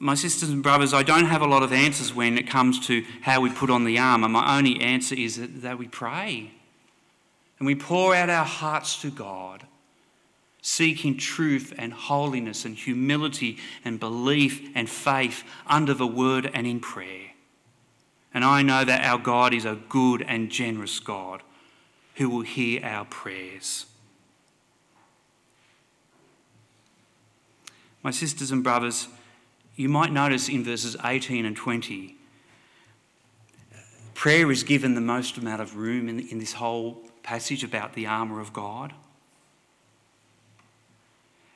My 0.00 0.14
sisters 0.14 0.50
and 0.50 0.62
brothers, 0.62 0.92
I 0.92 1.02
don't 1.02 1.26
have 1.26 1.42
a 1.42 1.46
lot 1.46 1.62
of 1.62 1.72
answers 1.72 2.14
when 2.14 2.36
it 2.36 2.48
comes 2.48 2.84
to 2.86 3.04
how 3.22 3.40
we 3.40 3.50
put 3.50 3.70
on 3.70 3.84
the 3.84 3.98
armour. 3.98 4.28
My 4.28 4.58
only 4.58 4.80
answer 4.80 5.14
is 5.14 5.40
that, 5.62 5.78
we 5.78 5.88
pray 5.88 6.52
and 7.58 7.66
we 7.66 7.74
pour 7.74 8.14
out 8.14 8.30
our 8.30 8.44
hearts 8.44 9.00
to 9.02 9.10
God 9.10 9.66
seeking 10.68 11.16
truth 11.16 11.72
and 11.78 11.92
holiness 11.94 12.66
and 12.66 12.76
humility 12.76 13.56
and 13.84 13.98
belief 13.98 14.68
and 14.74 14.88
faith 14.88 15.42
under 15.66 15.94
the 15.94 16.06
word 16.06 16.50
and 16.52 16.66
in 16.66 16.78
prayer. 16.78 17.30
And 18.34 18.44
I 18.44 18.60
know 18.60 18.84
that 18.84 19.02
our 19.02 19.18
God 19.18 19.54
is 19.54 19.64
a 19.64 19.78
good 19.88 20.20
and 20.22 20.50
generous 20.50 21.00
God 21.00 21.42
who 22.16 22.28
will 22.28 22.42
hear 22.42 22.84
our 22.84 23.06
prayers. 23.06 23.86
My 28.02 28.10
sisters 28.10 28.50
and 28.50 28.62
brothers, 28.62 29.08
you 29.74 29.88
might 29.88 30.12
notice 30.12 30.50
in 30.50 30.64
verses 30.64 30.96
18 31.02 31.46
and 31.46 31.56
20, 31.56 32.14
prayer 34.12 34.50
is 34.50 34.62
given 34.64 34.94
the 34.94 35.00
most 35.00 35.38
amount 35.38 35.62
of 35.62 35.76
room 35.76 36.10
in, 36.10 36.20
in 36.28 36.38
this 36.38 36.52
whole 36.52 37.02
passage 37.22 37.64
about 37.64 37.94
the 37.94 38.06
armour 38.06 38.40
of 38.40 38.52
God. 38.52 38.92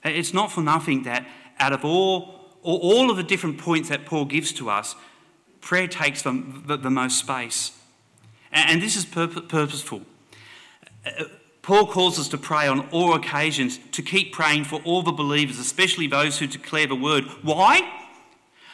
It's 0.05 0.35
not 0.35 0.51
for 0.51 0.61
nothing 0.61 1.05
that 1.05 1.27
out 1.59 1.73
of 1.73 1.85
all, 1.85 2.59
all 2.63 3.11
of 3.11 3.17
the 3.17 3.23
different 3.23 3.59
points 3.59 3.89
that 3.89 4.05
Paul 4.05 4.25
gives 4.25 4.53
to 4.55 4.71
us, 4.71 4.97
prayer 5.61 5.87
takes 5.87 6.23
the, 6.23 6.45
the, 6.67 6.77
the 6.77 6.91
most 6.91 7.19
space. 7.19 7.73
And, 8.51 8.71
and 8.71 8.83
this 8.83 8.97
is 8.97 9.05
purposeful. 9.05 10.03
Uh, 11.07 11.25
Paul 11.63 11.87
calls 11.87 12.19
us 12.19 12.29
to 12.29 12.39
pray 12.39 12.67
on 12.67 12.89
all 12.91 13.15
occasions, 13.15 13.79
to 13.93 14.03
keep 14.03 14.33
praying 14.33 14.65
for 14.65 14.81
all 14.85 15.03
the 15.03 15.13
believers, 15.13 15.61
especially 15.61 16.09
those 16.09 16.39
who 16.39 16.49
declare 16.49 16.89
the 16.89 16.97
word. 16.97 17.25
Why? 17.43 17.89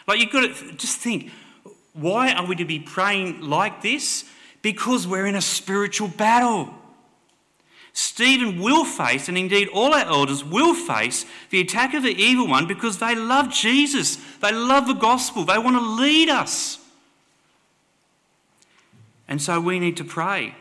Like 0.06 0.20
you've 0.20 0.32
got 0.32 0.56
to 0.56 0.72
just 0.72 0.96
think, 0.98 1.30
why 1.92 2.32
are 2.32 2.46
we 2.46 2.56
to 2.56 2.64
be 2.64 2.78
praying 2.78 3.42
like 3.42 3.82
this? 3.82 4.24
Because 4.62 5.06
we're 5.06 5.26
in 5.26 5.34
a 5.34 5.42
spiritual 5.42 6.08
battle. 6.08 6.74
Stephen 8.00 8.60
will 8.60 8.84
face, 8.84 9.26
and 9.26 9.36
indeed 9.36 9.66
all 9.70 9.92
our 9.92 10.06
elders 10.06 10.44
will 10.44 10.72
face, 10.72 11.26
the 11.50 11.58
attack 11.58 11.94
of 11.94 12.04
the 12.04 12.14
evil 12.14 12.46
one 12.46 12.64
because 12.64 12.98
they 12.98 13.12
love 13.16 13.50
Jesus. 13.50 14.18
They 14.40 14.52
love 14.52 14.86
the 14.86 14.92
gospel. 14.92 15.44
They 15.44 15.58
want 15.58 15.76
to 15.76 15.82
lead 15.82 16.28
us. 16.28 16.78
And 19.26 19.42
so 19.42 19.60
we 19.60 19.80
need 19.80 19.96
to 19.96 20.04
pray, 20.04 20.54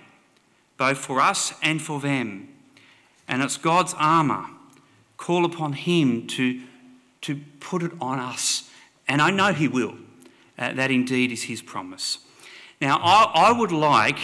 both 0.78 0.98
for 0.98 1.22
us 1.22 1.54
and 1.62 1.80
for 1.80 2.00
them. 2.00 2.50
And 3.28 3.44
it's 3.44 3.58
God's 3.58 3.94
armour. 4.00 4.48
Call 5.18 5.46
upon 5.46 5.74
Him 5.74 6.26
to, 6.30 6.60
to 7.22 7.40
put 7.60 7.84
it 7.84 7.92
on 8.02 8.18
us. 8.18 8.68
And 9.08 9.22
I 9.22 9.30
know 9.30 9.54
He 9.54 9.68
will. 9.68 9.94
Uh, 10.58 10.74
that 10.74 10.90
indeed 10.90 11.32
is 11.32 11.44
His 11.44 11.62
promise. 11.62 12.18
Now, 12.82 13.00
I, 13.04 13.50
I 13.50 13.52
would 13.52 13.72
like 13.72 14.18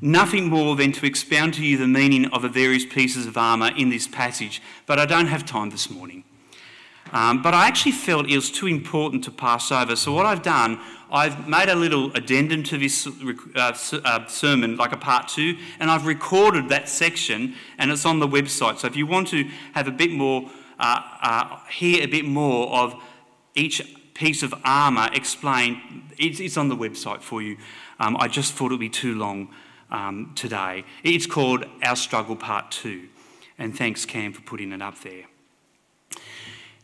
nothing 0.00 0.46
more 0.46 0.76
than 0.76 0.92
to 0.92 1.06
expound 1.06 1.54
to 1.54 1.64
you 1.64 1.76
the 1.76 1.88
meaning 1.88 2.26
of 2.26 2.42
the 2.42 2.48
various 2.48 2.84
pieces 2.84 3.26
of 3.26 3.36
armour 3.36 3.70
in 3.76 3.90
this 3.90 4.06
passage, 4.06 4.62
but 4.86 4.98
I 4.98 5.06
don't 5.06 5.26
have 5.26 5.44
time 5.44 5.70
this 5.70 5.90
morning. 5.90 6.24
Um, 7.12 7.42
but 7.42 7.54
I 7.54 7.66
actually 7.66 7.92
felt 7.92 8.28
it 8.28 8.36
was 8.36 8.50
too 8.50 8.66
important 8.66 9.24
to 9.24 9.30
pass 9.30 9.72
over. 9.72 9.96
So, 9.96 10.12
what 10.12 10.26
I've 10.26 10.42
done, 10.42 10.78
I've 11.10 11.48
made 11.48 11.70
a 11.70 11.74
little 11.74 12.12
addendum 12.12 12.62
to 12.64 12.76
this 12.76 13.06
uh, 13.06 13.76
uh, 14.04 14.26
sermon, 14.26 14.76
like 14.76 14.92
a 14.92 14.98
part 14.98 15.28
two, 15.28 15.56
and 15.80 15.90
I've 15.90 16.06
recorded 16.06 16.68
that 16.68 16.86
section 16.88 17.54
and 17.78 17.90
it's 17.90 18.04
on 18.04 18.18
the 18.18 18.28
website. 18.28 18.78
So, 18.78 18.86
if 18.86 18.94
you 18.94 19.06
want 19.06 19.28
to 19.28 19.48
have 19.72 19.88
a 19.88 19.92
bit 19.92 20.10
more, 20.10 20.50
uh, 20.78 21.00
uh 21.22 21.58
hear 21.70 22.02
a 22.02 22.06
bit 22.06 22.26
more 22.26 22.70
of 22.76 22.94
each 23.54 23.80
piece 24.12 24.42
of 24.42 24.52
armour 24.64 25.08
explained, 25.14 25.78
it's, 26.18 26.40
it's 26.40 26.58
on 26.58 26.68
the 26.68 26.76
website 26.76 27.22
for 27.22 27.40
you. 27.40 27.56
Um, 28.00 28.18
I 28.20 28.28
just 28.28 28.52
thought 28.52 28.66
it 28.66 28.74
would 28.74 28.80
be 28.80 28.90
too 28.90 29.14
long 29.14 29.48
um, 29.90 30.32
today. 30.34 30.84
It's 31.02 31.26
called 31.26 31.64
Our 31.82 31.96
Struggle 31.96 32.36
Part 32.36 32.70
2. 32.70 33.08
And 33.58 33.76
thanks, 33.76 34.04
Cam, 34.04 34.32
for 34.32 34.42
putting 34.42 34.72
it 34.72 34.82
up 34.82 35.00
there. 35.00 35.24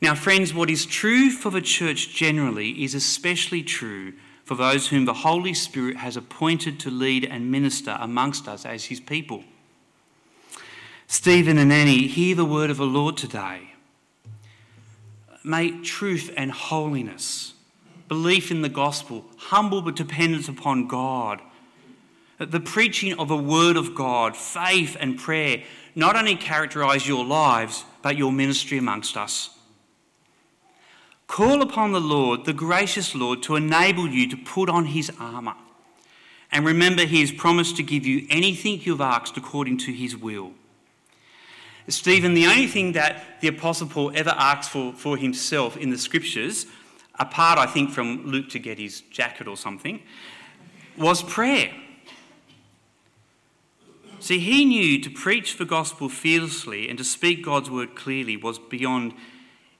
Now, 0.00 0.14
friends, 0.14 0.52
what 0.52 0.70
is 0.70 0.84
true 0.86 1.30
for 1.30 1.50
the 1.50 1.62
church 1.62 2.14
generally 2.14 2.82
is 2.84 2.94
especially 2.94 3.62
true 3.62 4.14
for 4.44 4.54
those 4.54 4.88
whom 4.88 5.06
the 5.06 5.14
Holy 5.14 5.54
Spirit 5.54 5.96
has 5.96 6.16
appointed 6.16 6.78
to 6.80 6.90
lead 6.90 7.24
and 7.24 7.50
minister 7.50 7.96
amongst 7.98 8.46
us 8.46 8.66
as 8.66 8.84
his 8.86 9.00
people. 9.00 9.44
Stephen 11.06 11.58
and 11.58 11.72
Annie, 11.72 12.06
hear 12.06 12.34
the 12.34 12.44
word 12.44 12.70
of 12.70 12.76
the 12.76 12.84
Lord 12.84 13.16
today. 13.16 13.72
May 15.42 15.70
truth 15.82 16.32
and 16.36 16.50
holiness, 16.50 17.54
belief 18.08 18.50
in 18.50 18.62
the 18.62 18.68
gospel, 18.68 19.24
humble 19.36 19.82
but 19.82 19.96
dependence 19.96 20.48
upon 20.48 20.86
God, 20.86 21.40
the 22.50 22.60
preaching 22.60 23.18
of 23.18 23.30
a 23.30 23.36
word 23.36 23.76
of 23.76 23.94
God, 23.94 24.36
faith 24.36 24.96
and 24.98 25.18
prayer, 25.18 25.62
not 25.94 26.16
only 26.16 26.36
characterize 26.36 27.06
your 27.06 27.24
lives, 27.24 27.84
but 28.02 28.16
your 28.16 28.32
ministry 28.32 28.78
amongst 28.78 29.16
us. 29.16 29.50
Call 31.26 31.62
upon 31.62 31.92
the 31.92 32.00
Lord, 32.00 32.44
the 32.44 32.52
gracious 32.52 33.14
Lord, 33.14 33.42
to 33.44 33.56
enable 33.56 34.08
you 34.08 34.28
to 34.28 34.36
put 34.36 34.68
on 34.68 34.86
his 34.86 35.10
armour. 35.18 35.54
And 36.52 36.64
remember, 36.64 37.04
he 37.04 37.20
has 37.20 37.32
promised 37.32 37.76
to 37.76 37.82
give 37.82 38.06
you 38.06 38.26
anything 38.30 38.80
you've 38.82 39.00
asked 39.00 39.36
according 39.36 39.78
to 39.78 39.92
his 39.92 40.16
will. 40.16 40.52
Stephen, 41.88 42.34
the 42.34 42.46
only 42.46 42.66
thing 42.66 42.92
that 42.92 43.40
the 43.40 43.48
Apostle 43.48 43.88
Paul 43.88 44.12
ever 44.14 44.30
asked 44.30 44.70
for, 44.70 44.92
for 44.92 45.16
himself 45.16 45.76
in 45.76 45.90
the 45.90 45.98
scriptures, 45.98 46.66
apart, 47.18 47.58
I 47.58 47.66
think, 47.66 47.90
from 47.90 48.24
Luke 48.26 48.48
to 48.50 48.58
get 48.58 48.78
his 48.78 49.02
jacket 49.02 49.48
or 49.48 49.56
something, 49.56 50.00
was 50.96 51.22
prayer. 51.22 51.72
See, 54.24 54.38
he 54.38 54.64
knew 54.64 54.98
to 55.02 55.10
preach 55.10 55.58
the 55.58 55.66
gospel 55.66 56.08
fearlessly 56.08 56.88
and 56.88 56.96
to 56.96 57.04
speak 57.04 57.44
God's 57.44 57.70
word 57.70 57.94
clearly 57.94 58.38
was 58.38 58.58
beyond 58.58 59.12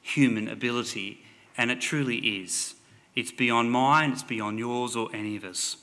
human 0.02 0.48
ability, 0.48 1.24
and 1.56 1.70
it 1.70 1.80
truly 1.80 2.18
is. 2.18 2.74
It's 3.16 3.32
beyond 3.32 3.72
mine, 3.72 4.12
it's 4.12 4.22
beyond 4.22 4.58
yours 4.58 4.96
or 4.96 5.08
any 5.14 5.36
of 5.36 5.44
us. 5.44 5.78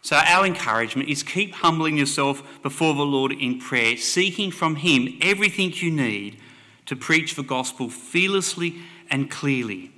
So, 0.00 0.16
our 0.16 0.44
encouragement 0.44 1.10
is 1.10 1.22
keep 1.22 1.54
humbling 1.54 1.96
yourself 1.96 2.42
before 2.60 2.92
the 2.94 3.06
Lord 3.06 3.30
in 3.30 3.60
prayer, 3.60 3.96
seeking 3.96 4.50
from 4.50 4.74
Him 4.74 5.16
everything 5.22 5.72
you 5.72 5.92
need 5.92 6.38
to 6.86 6.96
preach 6.96 7.36
the 7.36 7.44
gospel 7.44 7.88
fearlessly 7.88 8.78
and 9.10 9.30
clearly. 9.30 9.92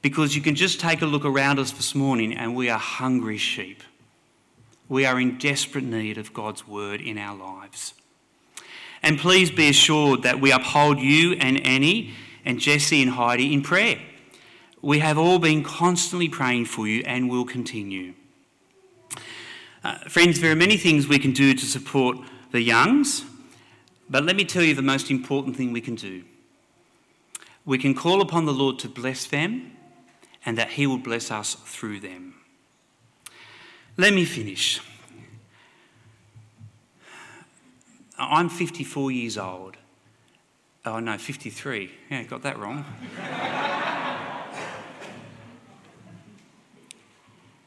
Because 0.00 0.34
you 0.34 0.40
can 0.40 0.54
just 0.54 0.80
take 0.80 1.02
a 1.02 1.06
look 1.06 1.26
around 1.26 1.58
us 1.58 1.72
this 1.72 1.94
morning 1.94 2.32
and 2.32 2.56
we 2.56 2.70
are 2.70 2.78
hungry 2.78 3.36
sheep. 3.36 3.82
We 4.88 5.04
are 5.04 5.20
in 5.20 5.38
desperate 5.38 5.84
need 5.84 6.18
of 6.18 6.32
God's 6.32 6.66
word 6.66 7.00
in 7.00 7.18
our 7.18 7.36
lives. 7.36 7.94
And 9.02 9.18
please 9.18 9.50
be 9.50 9.68
assured 9.68 10.22
that 10.22 10.40
we 10.40 10.50
uphold 10.50 10.98
you 10.98 11.32
and 11.34 11.64
Annie 11.66 12.14
and 12.44 12.58
Jesse 12.58 13.02
and 13.02 13.12
Heidi 13.12 13.52
in 13.52 13.62
prayer. 13.62 14.00
We 14.80 15.00
have 15.00 15.18
all 15.18 15.38
been 15.38 15.62
constantly 15.62 16.28
praying 16.28 16.66
for 16.66 16.86
you 16.86 17.02
and 17.04 17.28
will 17.28 17.44
continue. 17.44 18.14
Uh, 19.84 19.98
friends, 20.08 20.40
there 20.40 20.50
are 20.50 20.56
many 20.56 20.76
things 20.76 21.06
we 21.06 21.18
can 21.18 21.32
do 21.32 21.54
to 21.54 21.64
support 21.64 22.16
the 22.50 22.62
youngs, 22.62 23.24
but 24.08 24.24
let 24.24 24.36
me 24.36 24.44
tell 24.44 24.62
you 24.62 24.74
the 24.74 24.82
most 24.82 25.10
important 25.10 25.56
thing 25.56 25.72
we 25.72 25.80
can 25.80 25.94
do. 25.94 26.24
We 27.64 27.78
can 27.78 27.94
call 27.94 28.20
upon 28.22 28.46
the 28.46 28.52
Lord 28.52 28.78
to 28.80 28.88
bless 28.88 29.26
them 29.26 29.72
and 30.44 30.56
that 30.56 30.70
He 30.70 30.86
will 30.86 30.98
bless 30.98 31.30
us 31.30 31.54
through 31.54 32.00
them. 32.00 32.37
Let 34.00 34.14
me 34.14 34.24
finish. 34.24 34.80
I'm 38.16 38.48
54 38.48 39.10
years 39.10 39.36
old. 39.36 39.76
Oh, 40.86 41.00
no, 41.00 41.18
53. 41.18 41.90
Yeah, 42.08 42.22
got 42.22 42.42
that 42.42 42.56
wrong. 42.60 42.84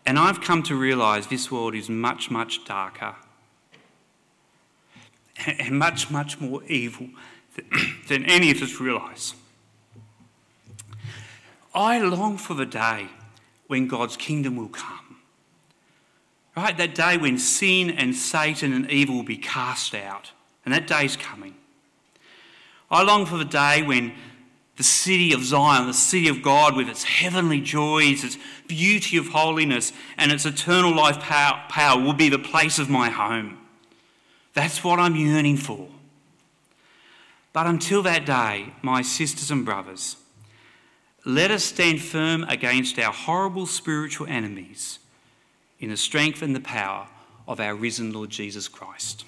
and 0.06 0.17
I've 0.17 0.39
come 0.39 0.63
to 0.63 0.74
realise 0.74 1.28
this 1.28 1.52
world 1.52 1.76
is 1.76 1.89
much, 1.89 2.32
much 2.32 2.63
darker 2.63 3.17
and 5.46 5.78
much, 5.78 6.10
much 6.10 6.39
more 6.39 6.63
evil 6.63 7.10
than 8.08 8.24
any 8.30 8.52
of 8.52 8.62
us 8.62 8.80
realise. 8.80 9.34
I 11.76 12.00
long 12.00 12.38
for 12.38 12.54
the 12.54 12.65
day 12.65 13.10
when 13.67 13.89
God's 13.89 14.15
kingdom 14.15 14.56
will 14.56 14.70
come. 14.70 15.01
Right? 16.56 16.78
That 16.78 16.96
day 16.96 17.18
when 17.18 17.38
sin 17.38 17.90
and 17.90 18.16
Satan 18.16 18.74
and 18.74 18.90
evil 18.92 19.16
will 19.16 19.24
be 19.24 19.38
cast 19.38 19.96
out. 19.96 20.32
And 20.66 20.74
that 20.74 20.88
day's 20.88 21.16
coming. 21.16 21.56
I 22.90 23.04
long 23.04 23.26
for 23.26 23.38
the 23.38 23.46
day 23.46 23.82
when 23.82 24.14
the 24.76 24.84
city 24.84 25.34
of 25.34 25.44
Zion, 25.44 25.88
the 25.88 25.94
city 25.94 26.28
of 26.28 26.42
God, 26.42 26.76
with 26.76 26.90
its 26.90 27.04
heavenly 27.04 27.62
joys, 27.62 28.24
its 28.24 28.38
beauty 28.68 29.18
of 29.18 29.28
holiness, 29.28 29.94
and 30.18 30.32
its 30.32 30.46
eternal 30.46 30.94
life 30.94 31.20
power, 31.20 31.64
power, 31.70 32.02
will 32.02 32.14
be 32.14 32.30
the 32.30 32.40
place 32.40 32.80
of 32.80 32.90
my 32.90 33.10
home. 33.10 33.58
That's 34.54 34.84
what 34.84 35.00
I'm 35.00 35.16
yearning 35.16 35.58
for. 35.58 35.88
But 37.54 37.68
until 37.68 38.02
that 38.04 38.26
day, 38.26 38.74
my 38.82 39.02
sisters 39.02 39.52
and 39.52 39.64
brothers, 39.64 40.18
let 41.26 41.52
us 41.52 41.64
stand 41.64 42.02
firm 42.02 42.44
against 42.46 42.98
our 42.98 43.14
horrible 43.14 43.68
spiritual 43.68 44.28
enemies 44.28 45.00
in 45.82 45.89
the 45.89 45.98
strength 45.98 46.41
and 46.41 46.56
the 46.56 46.62
power 46.62 47.08
of 47.48 47.60
our 47.60 47.76
risen 47.76 48.13
Lord 48.13 48.30
Jesus 48.30 48.67
Christ. 48.67 49.26